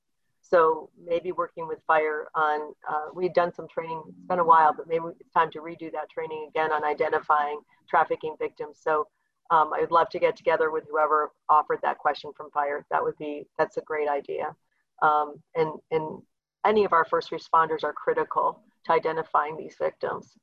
so 0.52 0.90
maybe 1.02 1.32
working 1.32 1.66
with 1.66 1.78
fire 1.86 2.26
on, 2.34 2.74
uh, 2.88 3.06
we've 3.14 3.32
done 3.32 3.54
some 3.54 3.66
training, 3.68 4.02
it's 4.06 4.26
been 4.28 4.38
a 4.38 4.44
while, 4.44 4.74
but 4.76 4.86
maybe 4.86 5.06
it's 5.18 5.32
time 5.32 5.50
to 5.52 5.60
redo 5.60 5.90
that 5.92 6.10
training 6.10 6.46
again 6.50 6.70
on 6.72 6.84
identifying 6.84 7.60
trafficking 7.88 8.36
victims. 8.38 8.76
So 8.78 9.08
um, 9.50 9.72
I'd 9.72 9.90
love 9.90 10.10
to 10.10 10.18
get 10.18 10.36
together 10.36 10.70
with 10.70 10.84
whoever 10.90 11.30
offered 11.48 11.78
that 11.82 11.96
question 11.96 12.32
from 12.36 12.50
fire. 12.50 12.84
That 12.90 13.02
would 13.02 13.16
be, 13.16 13.46
that's 13.58 13.78
a 13.78 13.80
great 13.80 14.08
idea. 14.08 14.54
Um, 15.00 15.36
and, 15.54 15.72
and 15.90 16.20
any 16.66 16.84
of 16.84 16.92
our 16.92 17.06
first 17.06 17.30
responders 17.30 17.82
are 17.82 17.94
critical 17.94 18.60
to 18.84 18.92
identifying 18.92 19.56
these 19.56 19.76
victims. 19.80 20.34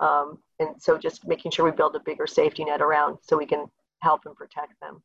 Um, 0.00 0.38
and 0.58 0.70
so 0.78 0.98
just 0.98 1.24
making 1.26 1.52
sure 1.52 1.64
we 1.64 1.70
build 1.70 1.94
a 1.94 2.00
bigger 2.00 2.26
safety 2.26 2.64
net 2.64 2.82
around 2.82 3.18
so 3.22 3.36
we 3.36 3.46
can 3.46 3.66
help 4.00 4.22
and 4.26 4.34
protect 4.34 4.72
them. 4.80 5.00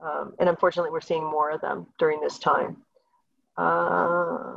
Um, 0.00 0.34
and 0.40 0.48
unfortunately, 0.48 0.90
we're 0.90 1.00
seeing 1.00 1.24
more 1.24 1.52
of 1.52 1.60
them 1.60 1.86
during 2.00 2.20
this 2.20 2.40
time. 2.40 2.78
Uh, 3.56 4.56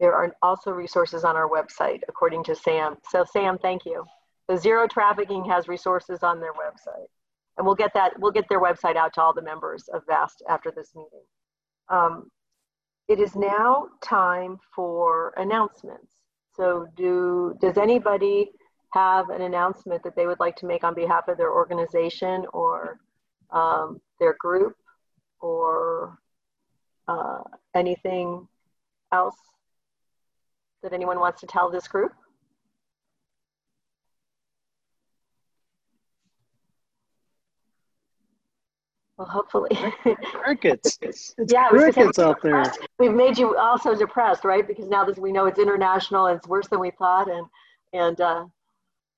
there 0.00 0.14
are 0.14 0.32
also 0.42 0.70
resources 0.70 1.24
on 1.24 1.36
our 1.36 1.48
website, 1.48 2.00
according 2.08 2.44
to 2.44 2.54
Sam. 2.54 2.96
So 3.10 3.24
Sam, 3.24 3.58
thank 3.58 3.84
you. 3.84 4.04
The 4.48 4.56
Zero 4.56 4.86
Trafficking 4.86 5.44
has 5.46 5.68
resources 5.68 6.22
on 6.22 6.40
their 6.40 6.52
website. 6.52 7.08
And 7.56 7.66
we'll 7.66 7.74
get 7.74 7.92
that, 7.94 8.12
we'll 8.18 8.32
get 8.32 8.48
their 8.48 8.60
website 8.60 8.96
out 8.96 9.12
to 9.14 9.22
all 9.22 9.34
the 9.34 9.42
members 9.42 9.88
of 9.92 10.02
VAST 10.06 10.42
after 10.48 10.70
this 10.70 10.94
meeting. 10.94 11.24
Um, 11.88 12.30
it 13.08 13.18
is 13.18 13.34
now 13.34 13.88
time 14.02 14.58
for 14.74 15.34
announcements. 15.36 16.14
So 16.54 16.86
do, 16.96 17.56
does 17.60 17.76
anybody 17.76 18.50
have 18.92 19.30
an 19.30 19.42
announcement 19.42 20.02
that 20.04 20.14
they 20.14 20.26
would 20.26 20.40
like 20.40 20.56
to 20.56 20.66
make 20.66 20.84
on 20.84 20.94
behalf 20.94 21.28
of 21.28 21.36
their 21.36 21.52
organization 21.52 22.46
or 22.52 23.00
um, 23.50 24.00
their 24.20 24.36
group 24.38 24.74
or 25.40 26.18
uh, 27.08 27.42
anything 27.74 28.46
else 29.12 29.36
that 30.82 30.92
anyone 30.92 31.18
wants 31.18 31.40
to 31.40 31.46
tell 31.46 31.70
this 31.70 31.88
group? 31.88 32.12
Well, 39.16 39.26
hopefully. 39.26 39.76
crickets. 40.22 40.98
It's 41.02 41.34
yeah, 41.48 41.68
crickets 41.70 42.20
out 42.20 42.40
there. 42.40 42.72
We've 43.00 43.12
made 43.12 43.36
you 43.36 43.56
also 43.56 43.96
depressed, 43.96 44.44
right? 44.44 44.66
Because 44.66 44.88
now 44.88 45.04
this, 45.04 45.18
we 45.18 45.32
know 45.32 45.46
it's 45.46 45.58
international 45.58 46.26
and 46.26 46.38
it's 46.38 46.46
worse 46.46 46.68
than 46.68 46.78
we 46.78 46.92
thought. 46.92 47.28
And, 47.28 47.46
and 47.92 48.20
uh, 48.20 48.44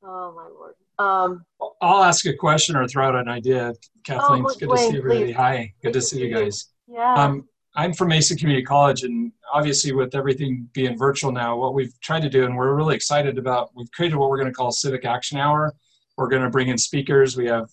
oh 0.02 0.32
my 0.32 0.48
Lord. 0.48 0.74
Um, 0.98 1.44
I'll 1.82 2.02
ask 2.02 2.24
a 2.26 2.34
question 2.34 2.76
or 2.76 2.88
throw 2.88 3.08
out 3.08 3.14
an 3.14 3.28
idea. 3.28 3.74
Kathleen, 4.04 4.42
oh, 4.44 4.48
it's 4.48 4.56
good 4.56 4.70
Dwayne, 4.70 4.76
to 4.76 4.90
see 4.90 4.98
everybody. 4.98 5.24
Please. 5.26 5.36
Hi, 5.36 5.74
good, 5.82 5.92
to 5.92 6.00
see 6.00 6.20
you 6.20 6.34
guys. 6.34 6.68
Yeah. 6.86 7.14
Um, 7.14 7.48
I'm 7.76 7.92
from 7.92 8.08
Mesa 8.08 8.36
Community 8.36 8.64
College, 8.64 9.04
and 9.04 9.32
obviously, 9.52 9.92
with 9.92 10.14
everything 10.14 10.68
being 10.72 10.98
virtual 10.98 11.30
now, 11.30 11.56
what 11.56 11.72
we've 11.72 11.98
tried 12.00 12.22
to 12.22 12.28
do, 12.28 12.44
and 12.44 12.56
we're 12.56 12.74
really 12.74 12.96
excited 12.96 13.38
about, 13.38 13.70
we've 13.74 13.90
created 13.92 14.16
what 14.16 14.28
we're 14.28 14.38
going 14.38 14.48
to 14.50 14.54
call 14.54 14.72
Civic 14.72 15.04
Action 15.04 15.38
Hour. 15.38 15.74
We're 16.16 16.28
going 16.28 16.42
to 16.42 16.50
bring 16.50 16.68
in 16.68 16.78
speakers. 16.78 17.36
We 17.36 17.46
have 17.46 17.70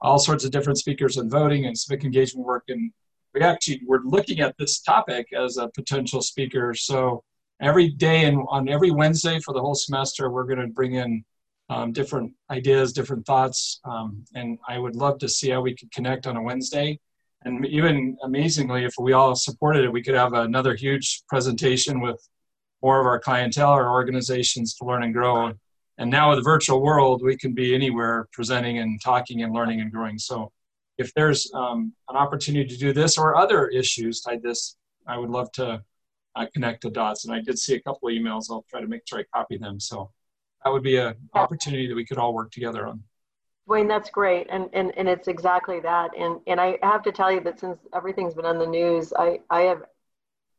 all 0.00 0.18
sorts 0.18 0.44
of 0.44 0.50
different 0.50 0.78
speakers 0.78 1.18
on 1.18 1.28
voting 1.28 1.66
and 1.66 1.76
civic 1.76 2.04
engagement 2.04 2.46
work, 2.46 2.64
and 2.68 2.90
we 3.34 3.42
actually 3.42 3.82
we're 3.86 4.02
looking 4.04 4.40
at 4.40 4.56
this 4.58 4.80
topic 4.80 5.26
as 5.32 5.58
a 5.58 5.68
potential 5.68 6.22
speaker. 6.22 6.72
So 6.74 7.22
every 7.60 7.88
day 7.88 8.24
and 8.24 8.44
on 8.48 8.68
every 8.68 8.90
Wednesday 8.90 9.40
for 9.40 9.52
the 9.52 9.60
whole 9.60 9.74
semester, 9.74 10.30
we're 10.30 10.44
going 10.44 10.60
to 10.60 10.68
bring 10.68 10.94
in 10.94 11.24
um, 11.68 11.92
different 11.92 12.32
ideas, 12.50 12.92
different 12.92 13.26
thoughts. 13.26 13.80
Um, 13.84 14.24
and 14.34 14.58
I 14.68 14.78
would 14.78 14.96
love 14.96 15.18
to 15.18 15.28
see 15.28 15.50
how 15.50 15.60
we 15.60 15.74
could 15.74 15.90
connect 15.92 16.26
on 16.26 16.36
a 16.36 16.42
Wednesday. 16.42 16.98
And 17.44 17.64
even 17.66 18.16
amazingly, 18.22 18.84
if 18.84 18.94
we 18.98 19.12
all 19.12 19.36
supported 19.36 19.84
it, 19.84 19.92
we 19.92 20.02
could 20.02 20.14
have 20.14 20.32
another 20.32 20.74
huge 20.74 21.22
presentation 21.28 22.00
with 22.00 22.26
more 22.82 23.00
of 23.00 23.06
our 23.06 23.18
clientele 23.20 23.72
or 23.72 23.90
organizations 23.90 24.74
to 24.74 24.84
learn 24.84 25.02
and 25.02 25.12
grow. 25.12 25.52
And 25.98 26.10
now 26.10 26.30
with 26.30 26.38
the 26.38 26.42
virtual 26.42 26.82
world, 26.82 27.22
we 27.22 27.36
can 27.36 27.52
be 27.52 27.74
anywhere 27.74 28.28
presenting 28.32 28.78
and 28.78 29.00
talking 29.02 29.42
and 29.42 29.52
learning 29.52 29.80
and 29.80 29.92
growing. 29.92 30.18
So 30.18 30.52
if 30.98 31.12
there's 31.14 31.50
um, 31.54 31.92
an 32.08 32.16
opportunity 32.16 32.68
to 32.68 32.76
do 32.76 32.92
this 32.92 33.18
or 33.18 33.36
other 33.36 33.68
issues 33.68 34.20
tied 34.20 34.42
this, 34.42 34.76
I 35.06 35.18
would 35.18 35.30
love 35.30 35.52
to 35.52 35.82
uh, 36.36 36.46
connect 36.52 36.82
the 36.82 36.90
dots. 36.90 37.24
And 37.24 37.34
I 37.34 37.40
did 37.40 37.58
see 37.58 37.74
a 37.74 37.80
couple 37.80 38.08
of 38.08 38.14
emails. 38.14 38.46
I'll 38.50 38.64
try 38.70 38.80
to 38.80 38.86
make 38.86 39.02
sure 39.06 39.18
I 39.20 39.24
copy 39.34 39.56
them. 39.58 39.78
So 39.80 40.10
that 40.64 40.72
would 40.72 40.82
be 40.82 40.96
an 40.96 41.14
opportunity 41.34 41.86
that 41.88 41.94
we 41.94 42.06
could 42.06 42.18
all 42.18 42.34
work 42.34 42.50
together 42.50 42.86
on. 42.86 43.02
Wayne, 43.66 43.88
that's 43.88 44.10
great, 44.10 44.46
and, 44.50 44.68
and 44.74 44.92
and 44.96 45.08
it's 45.08 45.26
exactly 45.26 45.80
that. 45.80 46.10
And 46.16 46.40
and 46.46 46.60
I 46.60 46.78
have 46.82 47.02
to 47.04 47.12
tell 47.12 47.32
you 47.32 47.40
that 47.40 47.58
since 47.58 47.78
everything's 47.94 48.34
been 48.34 48.44
on 48.44 48.58
the 48.58 48.66
news, 48.66 49.12
I 49.18 49.40
I 49.48 49.62
have 49.62 49.82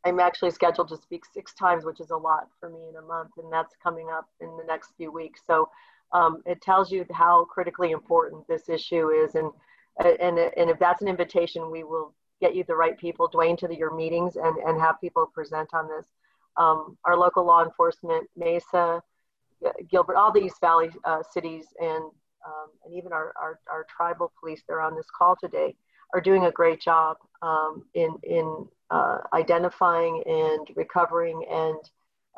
I'm 0.05 0.19
actually 0.19 0.51
scheduled 0.51 0.89
to 0.89 0.97
speak 0.97 1.23
six 1.25 1.53
times, 1.53 1.85
which 1.85 1.99
is 1.99 2.11
a 2.11 2.17
lot 2.17 2.47
for 2.59 2.69
me 2.69 2.79
in 2.89 2.95
a 2.95 3.01
month, 3.01 3.31
and 3.37 3.51
that's 3.51 3.75
coming 3.81 4.09
up 4.09 4.29
in 4.39 4.55
the 4.57 4.63
next 4.67 4.93
few 4.97 5.11
weeks. 5.11 5.41
So 5.45 5.69
um, 6.13 6.41
it 6.45 6.61
tells 6.61 6.91
you 6.91 7.05
how 7.11 7.45
critically 7.45 7.91
important 7.91 8.47
this 8.47 8.69
issue 8.69 9.09
is, 9.09 9.35
and 9.35 9.51
and 9.99 10.39
and 10.39 10.69
if 10.69 10.79
that's 10.79 11.01
an 11.01 11.07
invitation, 11.07 11.71
we 11.71 11.83
will 11.83 12.13
get 12.41 12.55
you 12.55 12.63
the 12.63 12.75
right 12.75 12.97
people, 12.97 13.29
Dwayne, 13.29 13.57
to 13.59 13.67
the, 13.67 13.75
your 13.75 13.95
meetings 13.95 14.35
and 14.35 14.57
and 14.57 14.79
have 14.79 14.99
people 14.99 15.27
present 15.27 15.69
on 15.73 15.87
this. 15.87 16.07
Um, 16.57 16.97
our 17.05 17.17
local 17.17 17.45
law 17.45 17.63
enforcement, 17.63 18.29
Mesa, 18.35 19.01
Gilbert, 19.89 20.15
all 20.15 20.31
the 20.31 20.39
East 20.41 20.59
Valley 20.61 20.89
uh, 21.03 21.21
cities, 21.33 21.67
and 21.79 22.03
um, 22.45 22.69
and 22.83 22.93
even 22.93 23.11
our, 23.11 23.33
our, 23.35 23.59
our, 23.71 23.85
tribal 23.95 24.31
police 24.39 24.61
that 24.67 24.73
are 24.73 24.81
on 24.81 24.95
this 24.95 25.07
call 25.17 25.35
today 25.39 25.75
are 26.13 26.21
doing 26.21 26.45
a 26.45 26.51
great 26.51 26.81
job 26.81 27.17
um, 27.41 27.83
in 27.93 28.15
in 28.23 28.67
uh, 28.91 29.19
identifying 29.33 30.23
and 30.25 30.67
recovering 30.75 31.45
and 31.49 31.77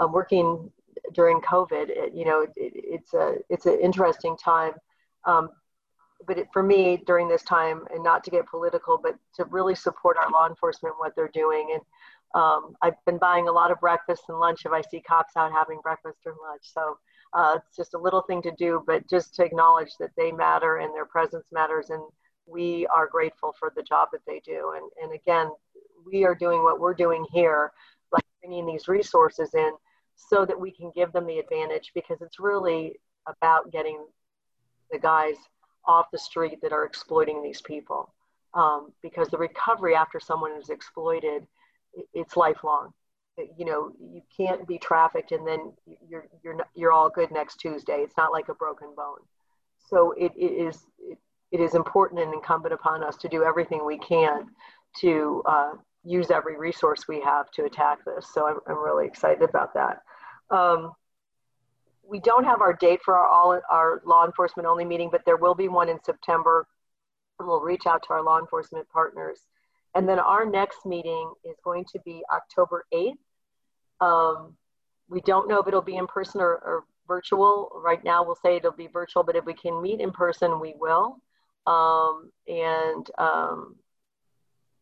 uh, 0.01 0.07
working 0.07 0.71
during 1.13 1.41
COVID. 1.41 1.89
It, 1.89 2.13
you 2.13 2.25
know, 2.25 2.41
it, 2.41 2.53
it's 2.55 3.13
a 3.13 3.35
it's 3.49 3.65
an 3.65 3.79
interesting 3.81 4.37
time. 4.37 4.73
Um, 5.25 5.49
but 6.25 6.37
it, 6.37 6.47
for 6.51 6.63
me, 6.63 7.03
during 7.05 7.27
this 7.27 7.43
time, 7.43 7.83
and 7.93 8.03
not 8.03 8.23
to 8.23 8.31
get 8.31 8.47
political, 8.47 8.97
but 8.97 9.15
to 9.35 9.45
really 9.45 9.75
support 9.75 10.17
our 10.17 10.31
law 10.31 10.47
enforcement, 10.47 10.95
what 10.97 11.15
they're 11.15 11.29
doing, 11.33 11.69
and 11.73 11.81
um, 12.33 12.75
I've 12.81 12.93
been 13.05 13.17
buying 13.17 13.47
a 13.47 13.51
lot 13.51 13.71
of 13.71 13.79
breakfast 13.79 14.23
and 14.29 14.39
lunch 14.39 14.65
if 14.65 14.71
I 14.71 14.81
see 14.81 15.01
cops 15.01 15.35
out 15.37 15.51
having 15.51 15.79
breakfast 15.81 16.19
or 16.25 16.35
lunch. 16.41 16.61
So 16.63 16.97
uh, 17.33 17.57
it's 17.57 17.75
just 17.75 17.93
a 17.93 17.97
little 17.97 18.21
thing 18.21 18.41
to 18.41 18.51
do, 18.51 18.83
but 18.85 19.07
just 19.09 19.35
to 19.35 19.43
acknowledge 19.43 19.91
that 19.99 20.11
they 20.17 20.31
matter 20.31 20.77
and 20.77 20.93
their 20.93 21.05
presence 21.05 21.45
matters. 21.51 21.89
And 21.89 22.01
we 22.45 22.87
are 22.95 23.07
grateful 23.07 23.53
for 23.59 23.71
the 23.75 23.83
job 23.83 24.09
that 24.11 24.21
they 24.25 24.41
do. 24.45 24.73
And, 24.75 24.89
and 25.03 25.13
again, 25.13 25.51
we 26.05 26.23
are 26.23 26.35
doing 26.35 26.63
what 26.63 26.79
we're 26.79 26.93
doing 26.93 27.25
here, 27.31 27.71
like 28.11 28.23
bringing 28.41 28.65
these 28.65 28.87
resources 28.87 29.53
in 29.53 29.71
so 30.15 30.45
that 30.45 30.59
we 30.59 30.71
can 30.71 30.91
give 30.95 31.11
them 31.11 31.27
the 31.27 31.39
advantage 31.39 31.91
because 31.93 32.21
it's 32.21 32.39
really 32.39 32.95
about 33.27 33.71
getting 33.71 34.03
the 34.91 34.97
guys 34.97 35.35
off 35.85 36.07
the 36.11 36.17
street 36.17 36.59
that 36.61 36.71
are 36.71 36.85
exploiting 36.85 37.43
these 37.43 37.61
people. 37.61 38.13
Um, 38.53 38.93
because 39.03 39.27
the 39.27 39.37
recovery 39.37 39.93
after 39.93 40.19
someone 40.19 40.53
is 40.53 40.69
exploited, 40.69 41.45
it's 42.13 42.37
lifelong 42.37 42.93
you 43.57 43.65
know 43.65 43.91
you 43.99 44.21
can't 44.35 44.67
be 44.67 44.77
trafficked 44.77 45.31
and 45.31 45.47
then 45.47 45.71
you're 46.09 46.27
you're 46.43 46.57
you're 46.75 46.91
all 46.91 47.09
good 47.09 47.31
next 47.31 47.57
Tuesday. 47.57 47.97
It's 47.97 48.17
not 48.17 48.31
like 48.31 48.49
a 48.49 48.53
broken 48.53 48.89
bone. 48.95 49.19
So 49.89 50.13
it, 50.13 50.31
it 50.35 50.51
is 50.51 50.85
it, 50.99 51.17
it 51.51 51.59
is 51.59 51.75
important 51.75 52.19
and 52.21 52.33
incumbent 52.33 52.73
upon 52.73 53.03
us 53.03 53.15
to 53.17 53.29
do 53.29 53.43
everything 53.43 53.85
we 53.85 53.97
can 53.99 54.47
to 55.01 55.43
uh, 55.45 55.71
use 56.03 56.31
every 56.31 56.57
resource 56.57 57.07
we 57.07 57.21
have 57.21 57.51
to 57.51 57.65
attack 57.65 57.99
this. 58.05 58.27
So 58.33 58.47
I'm, 58.47 58.57
I'm 58.67 58.83
really 58.83 59.05
excited 59.05 59.47
about 59.47 59.73
that. 59.75 60.01
Um, 60.49 60.93
we 62.03 62.19
don't 62.19 62.45
have 62.45 62.61
our 62.61 62.73
date 62.73 63.01
for 63.03 63.15
our 63.15 63.27
all 63.27 63.59
our 63.69 64.01
law 64.05 64.25
enforcement 64.25 64.67
only 64.67 64.85
meeting, 64.85 65.09
but 65.11 65.21
there 65.25 65.37
will 65.37 65.55
be 65.55 65.67
one 65.67 65.89
in 65.89 65.99
September. 66.03 66.67
We'll 67.39 67.61
reach 67.61 67.85
out 67.85 68.03
to 68.03 68.13
our 68.13 68.23
law 68.23 68.39
enforcement 68.39 68.87
partners. 68.89 69.39
And 69.93 70.07
then 70.07 70.19
our 70.19 70.45
next 70.45 70.85
meeting 70.85 71.31
is 71.43 71.55
going 71.63 71.85
to 71.91 71.99
be 72.05 72.23
October 72.33 72.85
8th 72.93 73.17
um, 74.01 74.53
we 75.09 75.21
don't 75.21 75.47
know 75.47 75.59
if 75.59 75.67
it'll 75.67 75.81
be 75.81 75.97
in 75.97 76.07
person 76.07 76.41
or, 76.41 76.53
or, 76.55 76.83
virtual. 77.07 77.71
Right 77.73 78.03
now, 78.03 78.21
we'll 78.21 78.35
say 78.35 78.57
it'll 78.57 78.73
be 78.73 78.87
virtual, 78.87 79.23
but 79.23 79.37
if 79.37 79.45
we 79.45 79.53
can 79.53 79.81
meet 79.81 80.01
in 80.01 80.11
person, 80.11 80.59
we 80.59 80.73
will. 80.77 81.21
Um, 81.65 82.29
and 82.49 83.09
um, 83.17 83.77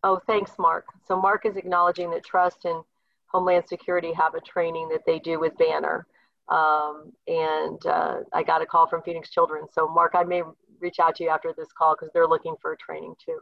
oh, 0.04 0.20
thanks, 0.26 0.54
Mark. 0.58 0.86
So 1.08 1.22
Mark 1.22 1.46
is 1.46 1.56
acknowledging 1.56 2.10
that 2.10 2.26
Trust 2.26 2.66
and 2.66 2.84
Homeland 3.28 3.66
Security 3.68 4.12
have 4.14 4.34
a 4.34 4.42
training 4.42 4.90
that 4.90 5.06
they 5.06 5.20
do 5.20 5.40
with 5.40 5.56
Banner. 5.60 6.08
Um, 6.50 7.12
and 7.28 7.86
uh, 7.86 8.22
I 8.34 8.42
got 8.42 8.64
a 8.64 8.66
call 8.66 8.88
from 8.88 9.04
Phoenix 9.04 9.30
Children. 9.30 9.66
So 9.72 9.88
Mark, 9.88 10.14
I 10.16 10.24
may 10.24 10.42
reach 10.80 11.00
out 11.00 11.16
to 11.18 11.24
you 11.24 11.30
after 11.30 11.54
this 11.56 11.72
call 11.78 11.96
because 11.96 12.12
they're 12.14 12.28
looking 12.28 12.56
for 12.62 12.74
a 12.74 12.78
training 12.78 13.14
too. 13.24 13.40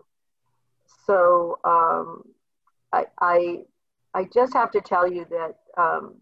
So 1.05 1.59
um, 1.63 2.23
I, 2.91 3.05
I 3.19 3.57
I 4.13 4.25
just 4.33 4.53
have 4.53 4.71
to 4.71 4.81
tell 4.81 5.11
you 5.11 5.25
that 5.29 5.55
um, 5.81 6.15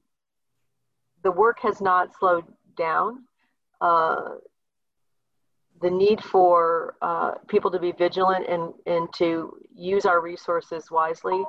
the 1.23 1.31
work 1.31 1.59
has 1.61 1.81
not 1.81 2.09
slowed 2.17 2.45
down. 2.77 3.25
Uh, 3.81 4.35
the 5.81 5.89
need 5.89 6.23
for 6.23 6.95
uh, 7.01 7.33
people 7.47 7.71
to 7.71 7.79
be 7.79 7.91
vigilant 7.91 8.47
and, 8.47 8.73
and 8.85 9.09
to 9.15 9.53
use 9.75 10.05
our 10.05 10.21
resources 10.21 10.91
wisely 10.91 11.43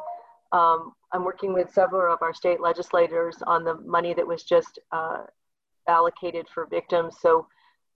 Um, 0.52 0.92
I'm 1.12 1.24
working 1.24 1.52
with 1.54 1.70
several 1.72 2.12
of 2.12 2.20
our 2.22 2.34
state 2.34 2.60
legislators 2.60 3.36
on 3.46 3.64
the 3.64 3.74
money 3.74 4.14
that 4.14 4.26
was 4.26 4.42
just 4.44 4.78
uh, 4.92 5.24
allocated 5.88 6.46
for 6.52 6.66
victims. 6.66 7.16
So 7.20 7.46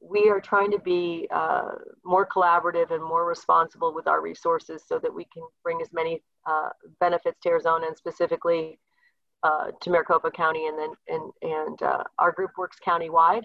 we 0.09 0.29
are 0.29 0.41
trying 0.41 0.71
to 0.71 0.79
be 0.79 1.27
uh, 1.31 1.71
more 2.05 2.27
collaborative 2.27 2.91
and 2.91 3.03
more 3.03 3.27
responsible 3.27 3.93
with 3.93 4.07
our 4.07 4.21
resources 4.21 4.83
so 4.87 4.99
that 4.99 5.13
we 5.13 5.25
can 5.33 5.43
bring 5.63 5.81
as 5.81 5.93
many 5.93 6.23
uh, 6.47 6.69
benefits 7.01 7.39
to 7.43 7.49
Arizona 7.49 7.87
and 7.87 7.97
specifically 7.97 8.79
uh, 9.43 9.71
to 9.81 9.91
Maricopa 9.91 10.31
County 10.31 10.67
and 10.69 10.79
then 10.79 10.91
and, 11.09 11.33
and 11.43 11.83
uh, 11.83 12.05
our 12.19 12.33
group 12.33 12.53
works 12.57 12.79
countywide. 12.85 13.45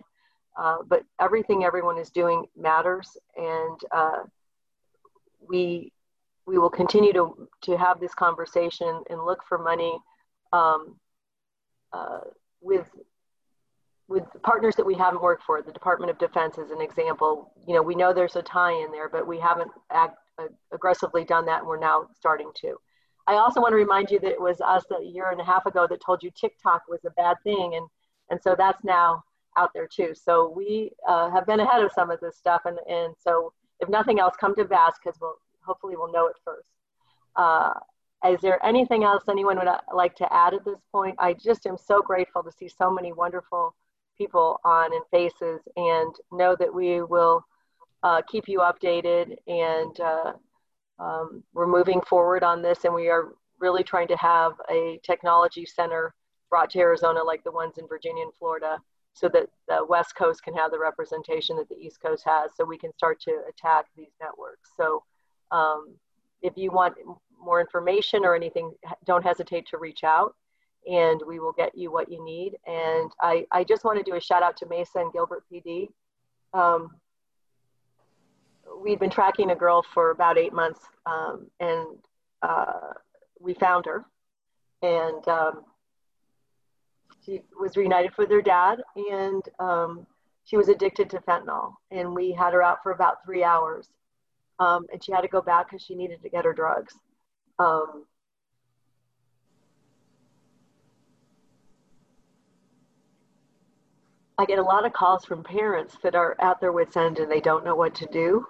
Uh, 0.58 0.78
but 0.88 1.04
everything 1.20 1.64
everyone 1.64 1.98
is 1.98 2.10
doing 2.10 2.46
matters 2.58 3.18
and 3.38 3.80
uh, 3.92 4.24
we 5.48 5.92
we 6.46 6.58
will 6.58 6.70
continue 6.70 7.14
to, 7.14 7.48
to 7.62 7.78
have 7.78 8.00
this 8.00 8.14
conversation 8.14 9.04
and 9.10 9.24
look 9.24 9.40
for 9.48 9.58
money 9.58 9.98
um, 10.52 10.96
with 12.62 12.88
with 14.12 14.26
partners 14.44 14.76
that 14.76 14.86
we 14.86 14.94
haven't 14.94 15.22
worked 15.22 15.44
for, 15.44 15.62
the 15.62 15.72
Department 15.72 16.12
of 16.12 16.20
Defense 16.20 16.58
is 16.58 16.70
an 16.70 16.82
example. 16.82 17.54
You 17.66 17.76
know, 17.76 17.82
we 17.82 17.96
know 17.96 18.14
there's 18.14 18.36
a 18.36 18.42
tie 18.42 18.74
in 18.74 18.92
there, 18.92 19.08
but 19.08 19.26
we 19.26 19.40
haven't 19.40 19.72
act, 19.90 20.18
uh, 20.38 20.48
aggressively 20.74 21.24
done 21.24 21.46
that, 21.46 21.60
and 21.60 21.68
we're 21.68 21.80
now 21.80 22.08
starting 22.14 22.52
to. 22.62 22.76
I 23.28 23.36
also 23.36 23.62
want 23.62 23.72
to 23.72 23.78
remind 23.78 24.12
you 24.12 24.20
that 24.20 24.32
it 24.32 24.42
was 24.42 24.60
us 24.60 24.84
a 24.92 25.04
year 25.04 25.32
and 25.32 25.40
a 25.40 25.44
half 25.46 25.66
ago 25.66 25.88
that 25.90 26.02
told 26.02 26.22
you 26.24 26.32
TikTok 26.32 26.84
was 26.90 27.00
a 27.06 27.12
bad 27.12 27.38
thing, 27.44 27.76
and 27.76 27.88
and 28.30 28.42
so 28.42 28.56
that's 28.58 28.84
now 28.84 29.24
out 29.58 29.72
there 29.74 29.88
too. 29.88 30.14
So 30.14 30.52
we 30.56 30.92
uh, 31.08 31.30
have 31.30 31.46
been 31.46 31.60
ahead 31.60 31.84
of 31.84 31.92
some 31.94 32.12
of 32.12 32.20
this 32.20 32.38
stuff, 32.38 32.64
and 32.66 32.78
and 32.90 33.16
so 33.18 33.54
if 33.80 33.88
nothing 33.88 34.20
else, 34.20 34.36
come 34.40 34.56
to 34.56 34.66
VAST 34.66 35.00
because 35.04 35.20
we'll 35.22 35.38
hopefully 35.62 35.96
we'll 35.96 36.12
know 36.12 36.28
it 36.28 36.36
first. 36.44 36.68
Uh, 37.38 37.74
is 38.28 38.42
there 38.42 38.64
anything 38.66 39.04
else 39.04 39.24
anyone 39.30 39.58
would 39.58 39.68
uh, 39.68 39.80
like 39.96 40.16
to 40.18 40.34
add 40.34 40.54
at 40.54 40.66
this 40.66 40.80
point? 40.92 41.16
I 41.18 41.34
just 41.34 41.66
am 41.66 41.78
so 41.78 42.02
grateful 42.02 42.44
to 42.44 42.52
see 42.52 42.68
so 42.68 42.92
many 42.92 43.14
wonderful 43.14 43.74
people 44.22 44.60
on 44.64 44.94
and 44.94 45.04
faces 45.10 45.62
and 45.76 46.14
know 46.32 46.56
that 46.56 46.72
we 46.72 47.02
will 47.02 47.44
uh, 48.04 48.22
keep 48.30 48.48
you 48.48 48.60
updated 48.60 49.36
and 49.48 50.00
uh, 50.00 50.34
um, 51.00 51.44
we're 51.56 51.66
moving 51.66 52.00
forward 52.02 52.44
on 52.44 52.62
this 52.62 52.86
and 52.86 52.94
we 52.94 53.10
are 53.10 53.30
really 53.60 53.84
trying 53.84 54.08
to 54.08 54.16
have 54.18 54.54
a 54.70 55.00
technology 55.02 55.66
center 55.66 56.14
brought 56.52 56.70
to 56.70 56.80
Arizona 56.80 57.24
like 57.24 57.44
the 57.44 57.52
ones 57.52 57.80
in 57.80 57.88
Virginia 57.88 58.24
and 58.24 58.34
Florida 58.38 58.78
so 59.14 59.28
that 59.28 59.48
the 59.68 59.84
West 59.90 60.16
Coast 60.16 60.44
can 60.44 60.54
have 60.54 60.70
the 60.70 60.80
representation 60.80 61.58
that 61.58 61.68
the 61.68 61.78
East 61.78 62.00
Coast 62.00 62.24
has 62.28 62.52
so 62.56 62.64
we 62.64 62.78
can 62.78 62.94
start 62.94 63.20
to 63.22 63.42
attack 63.50 63.86
these 63.98 64.14
networks. 64.22 64.70
So 64.78 65.04
um, 65.50 65.96
if 66.44 66.54
you 66.56 66.70
want 66.72 66.94
more 67.40 67.60
information 67.60 68.24
or 68.24 68.36
anything, 68.36 68.72
don't 69.04 69.24
hesitate 69.24 69.66
to 69.70 69.80
reach 69.80 70.04
out 70.04 70.36
and 70.88 71.22
we 71.28 71.40
will 71.40 71.54
get 71.54 71.78
you 71.78 71.92
what 71.92 72.12
you 72.12 72.24
need. 72.24 72.58
And 72.66 73.12
I, 73.22 73.46
I 73.52 73.64
just 73.64 73.84
want 73.84 74.04
to 74.04 74.10
do 74.10 74.16
a 74.16 74.22
shout 74.22 74.44
out 74.44 74.58
to 74.58 74.66
Mesa 74.66 75.00
and 75.00 75.14
Gilbert 75.14 75.44
PD. 75.52 75.90
Um, 76.54 76.92
we'd 78.84 79.00
been 79.00 79.10
tracking 79.10 79.52
a 79.52 79.56
girl 79.56 79.84
for 79.94 80.12
about 80.12 80.38
eight 80.38 80.54
months 80.54 80.82
um, 81.06 81.48
and 81.60 81.88
uh, 82.42 82.94
we 83.40 83.54
found 83.54 83.86
her. 83.86 84.06
And 84.82 85.28
um, 85.28 85.64
she 87.24 87.42
was 87.60 87.78
reunited 87.78 88.12
with 88.18 88.32
her 88.32 88.42
dad 88.42 88.82
and 88.96 89.44
um, 89.60 90.08
she 90.46 90.58
was 90.58 90.70
addicted 90.70 91.10
to 91.12 91.20
fentanyl. 91.20 91.74
And 91.92 92.16
we 92.16 92.32
had 92.32 92.54
her 92.54 92.64
out 92.64 92.80
for 92.82 92.92
about 92.92 93.24
three 93.24 93.44
hours. 93.44 93.88
Um, 94.60 94.86
and 94.92 95.04
she 95.04 95.12
had 95.12 95.22
to 95.22 95.28
go 95.28 95.42
back 95.42 95.70
because 95.70 95.84
she 95.84 95.96
needed 95.96 96.22
to 96.24 96.30
get 96.30 96.46
her 96.46 96.54
drugs. 96.54 96.96
Um, 97.60 98.06
I 104.38 104.46
get 104.46 104.60
a 104.60 104.64
lot 104.64 104.86
of 104.86 104.94
calls 104.94 105.26
from 105.26 105.44
parents 105.44 105.98
that 106.04 106.16
are 106.16 106.36
at 106.40 106.60
their 106.60 106.72
wits' 106.72 106.98
end 106.98 107.20
and 107.20 107.32
they 107.32 107.42
don't 107.42 107.66
know 107.66 107.76
what 107.76 107.96
to 107.96 108.06
do. 108.08 108.46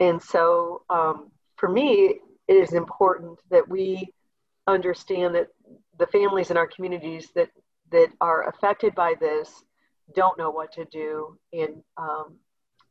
And 0.00 0.20
so, 0.20 0.82
um, 0.88 1.30
for 1.56 1.68
me, 1.68 2.20
it 2.48 2.54
is 2.54 2.72
important 2.72 3.38
that 3.50 3.68
we 3.68 4.12
understand 4.66 5.34
that 5.34 5.48
the 5.98 6.06
families 6.06 6.50
in 6.50 6.56
our 6.56 6.66
communities 6.66 7.28
that 7.34 7.50
that 7.92 8.08
are 8.20 8.48
affected 8.48 8.94
by 8.94 9.14
this 9.20 9.64
don't 10.14 10.38
know 10.38 10.50
what 10.50 10.72
to 10.72 10.84
do, 10.86 11.38
and 11.52 11.82
um, 11.98 12.36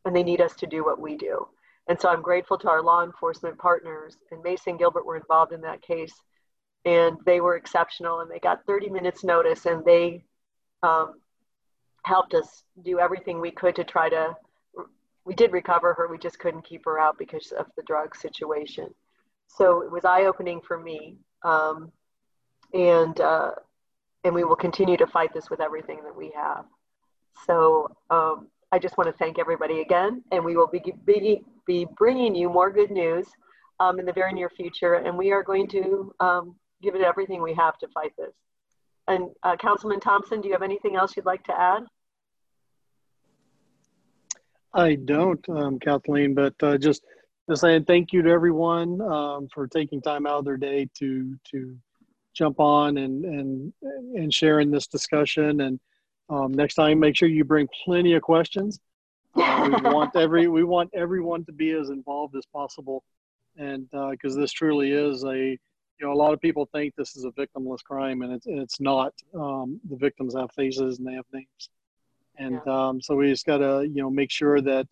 and 0.05 0.15
they 0.15 0.23
need 0.23 0.39
us 0.39 0.53
to 0.55 0.67
do 0.67 0.85
what 0.85 1.01
we 1.01 1.17
do. 1.17 1.47
And 1.87 1.99
so, 1.99 2.09
I'm 2.09 2.21
grateful 2.21 2.59
to 2.59 2.69
our 2.69 2.83
law 2.83 3.03
enforcement 3.03 3.57
partners, 3.57 4.15
and 4.31 4.43
Mason 4.43 4.77
Gilbert 4.77 5.05
were 5.05 5.17
involved 5.17 5.51
in 5.51 5.61
that 5.61 5.81
case, 5.81 6.13
and 6.85 7.17
they 7.25 7.41
were 7.41 7.55
exceptional, 7.55 8.19
and 8.19 8.29
they 8.29 8.39
got 8.39 8.65
30 8.67 8.89
minutes 8.89 9.23
notice, 9.23 9.65
and 9.65 9.83
they 9.83 10.23
um, 10.83 11.15
helped 12.09 12.33
us 12.33 12.63
do 12.83 12.99
everything 12.99 13.39
we 13.39 13.51
could 13.51 13.75
to 13.75 13.83
try 13.83 14.09
to 14.09 14.35
we 15.25 15.35
did 15.35 15.51
recover 15.51 15.93
her 15.93 16.07
we 16.07 16.17
just 16.17 16.39
couldn't 16.39 16.63
keep 16.63 16.83
her 16.85 16.97
out 16.99 17.15
because 17.17 17.51
of 17.51 17.67
the 17.77 17.83
drug 17.83 18.15
situation. 18.15 18.87
So 19.47 19.81
it 19.81 19.91
was 19.91 20.03
eye-opening 20.05 20.61
for 20.67 20.77
me 20.79 21.17
um, 21.43 21.91
and 22.73 23.19
uh, 23.21 23.51
and 24.23 24.33
we 24.33 24.43
will 24.43 24.55
continue 24.55 24.97
to 24.97 25.07
fight 25.07 25.31
this 25.33 25.49
with 25.49 25.61
everything 25.61 25.99
that 26.03 26.15
we 26.15 26.31
have. 26.35 26.65
So 27.45 27.89
um, 28.09 28.47
i 28.71 28.77
just 28.85 28.97
want 28.97 29.07
to 29.11 29.17
thank 29.17 29.39
everybody 29.39 29.81
again 29.81 30.23
and 30.31 30.43
we 30.43 30.55
will 30.57 30.67
be, 30.67 30.81
be, 31.05 31.41
be 31.65 31.87
bringing 31.97 32.35
you 32.35 32.49
more 32.49 32.71
good 32.79 32.91
news 32.91 33.27
um, 33.79 33.99
in 33.99 34.05
the 34.05 34.13
very 34.13 34.33
near 34.33 34.49
future 34.49 34.95
and 34.95 35.17
we 35.17 35.31
are 35.31 35.43
going 35.43 35.67
to 35.67 36.13
um, 36.19 36.55
give 36.81 36.95
it 36.95 37.01
everything 37.01 37.41
we 37.41 37.53
have 37.53 37.77
to 37.79 37.87
fight 37.89 38.13
this. 38.17 38.35
And 39.07 39.29
uh, 39.41 39.55
Councilman 39.57 39.99
Thompson, 39.99 40.39
do 40.39 40.47
you 40.47 40.53
have 40.53 40.61
anything 40.71 40.95
else 40.95 41.15
you'd 41.15 41.25
like 41.25 41.43
to 41.45 41.59
add? 41.59 41.83
I 44.73 44.95
don't, 44.95 45.47
um, 45.49 45.79
Kathleen, 45.79 46.33
but 46.33 46.53
uh, 46.61 46.77
just, 46.77 47.03
just 47.49 47.61
saying 47.61 47.85
thank 47.85 48.13
you 48.13 48.21
to 48.21 48.29
everyone 48.29 49.01
um, 49.01 49.47
for 49.53 49.67
taking 49.67 50.01
time 50.01 50.27
out 50.27 50.39
of 50.39 50.45
their 50.45 50.57
day 50.57 50.87
to 50.99 51.35
to 51.51 51.75
jump 52.33 52.59
on 52.59 52.97
and 52.97 53.25
and 53.25 53.73
and 53.81 54.33
sharing 54.33 54.69
this 54.69 54.85
discussion. 54.85 55.61
And 55.61 55.79
um, 56.29 56.53
next 56.53 56.75
time, 56.75 56.99
make 56.99 57.15
sure 57.15 57.27
you 57.27 57.43
bring 57.43 57.67
plenty 57.83 58.13
of 58.13 58.21
questions. 58.21 58.79
Uh, 59.35 59.69
we 59.83 59.89
want 59.89 60.15
every 60.15 60.47
we 60.47 60.63
want 60.63 60.91
everyone 60.93 61.43
to 61.45 61.51
be 61.51 61.71
as 61.71 61.89
involved 61.89 62.35
as 62.35 62.45
possible, 62.53 63.03
and 63.57 63.89
because 64.11 64.37
uh, 64.37 64.41
this 64.41 64.51
truly 64.51 64.91
is 64.91 65.23
a 65.23 65.37
you 65.37 66.05
know 66.05 66.13
a 66.13 66.15
lot 66.15 66.33
of 66.33 66.39
people 66.39 66.69
think 66.71 66.93
this 66.95 67.15
is 67.15 67.25
a 67.25 67.31
victimless 67.31 67.83
crime, 67.83 68.21
and 68.21 68.31
it's 68.31 68.45
it's 68.47 68.79
not. 68.79 69.13
Um, 69.33 69.79
the 69.89 69.95
victims 69.95 70.35
have 70.35 70.51
faces 70.51 70.99
and 70.99 71.07
they 71.07 71.13
have 71.13 71.25
names 71.33 71.69
and 72.39 72.59
yeah. 72.65 72.87
um, 72.87 73.01
so 73.01 73.15
we 73.15 73.29
just 73.29 73.45
got 73.45 73.57
to 73.57 73.87
you 73.87 74.01
know 74.01 74.09
make 74.09 74.31
sure 74.31 74.61
that 74.61 74.87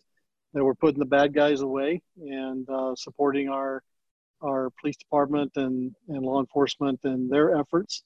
that 0.54 0.64
we're 0.64 0.74
putting 0.74 0.98
the 0.98 1.04
bad 1.04 1.34
guys 1.34 1.60
away 1.60 2.00
and 2.20 2.68
uh, 2.70 2.94
supporting 2.94 3.48
our 3.48 3.82
our 4.40 4.70
police 4.80 4.96
department 4.96 5.50
and, 5.56 5.92
and 6.08 6.22
law 6.22 6.38
enforcement 6.38 7.00
and 7.02 7.28
their 7.28 7.58
efforts 7.58 8.04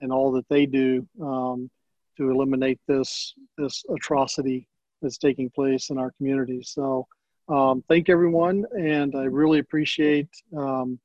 and 0.00 0.12
all 0.12 0.30
that 0.30 0.48
they 0.48 0.64
do 0.64 1.06
um, 1.20 1.68
to 2.16 2.30
eliminate 2.30 2.78
this 2.86 3.34
this 3.58 3.84
atrocity 3.94 4.68
that's 5.00 5.18
taking 5.18 5.50
place 5.50 5.90
in 5.90 5.98
our 5.98 6.12
community. 6.12 6.62
So 6.62 7.06
um, 7.48 7.82
thank 7.88 8.08
everyone, 8.08 8.64
and 8.78 9.16
I 9.16 9.24
really 9.24 9.58
appreciate 9.58 10.28
um, 10.56 11.00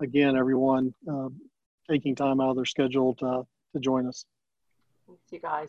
again 0.00 0.36
everyone 0.36 0.92
uh, 1.10 1.28
taking 1.88 2.14
time 2.14 2.40
out 2.40 2.50
of 2.50 2.56
their 2.56 2.66
schedule 2.66 3.14
to 3.16 3.44
to 3.72 3.80
join 3.80 4.06
us. 4.06 4.24
Thanks, 5.06 5.22
you 5.32 5.38
guys 5.38 5.68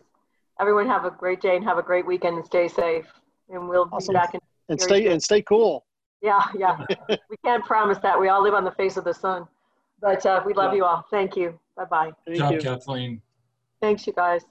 everyone 0.60 0.88
have 0.88 1.06
a 1.06 1.12
great 1.12 1.42
day 1.42 1.56
and 1.56 1.64
have 1.64 1.78
a 1.78 1.84
great 1.84 2.06
weekend 2.06 2.38
and 2.38 2.46
stay 2.46 2.68
safe. 2.68 3.06
And 3.50 3.68
we'll 3.68 3.90
awesome. 3.92 4.14
be 4.14 4.20
back 4.20 4.34
in 4.34 4.40
and 4.70 4.80
stay 4.80 5.08
and 5.08 5.22
stay 5.22 5.42
cool. 5.42 5.86
Yeah, 6.22 6.44
yeah. 6.56 6.78
we 7.10 7.38
can't 7.44 7.64
promise 7.66 7.98
that. 8.00 8.20
We 8.20 8.30
all 8.30 8.44
live 8.44 8.54
on 8.54 8.64
the 8.64 8.72
face 8.72 8.98
of 8.98 9.04
the 9.04 9.14
sun. 9.14 9.48
But 10.02 10.26
uh, 10.26 10.42
we 10.46 10.54
love 10.54 10.74
yeah. 10.74 10.78
you 10.78 10.86
all. 10.86 11.06
Thank 11.10 11.36
you. 11.36 11.60
Bye 11.76 11.86
bye. 11.86 12.12
Good 12.28 12.38
job, 12.38 12.60
Kathleen. 12.60 13.22
Thanks, 13.82 14.06
you 14.06 14.14
guys. 14.14 14.46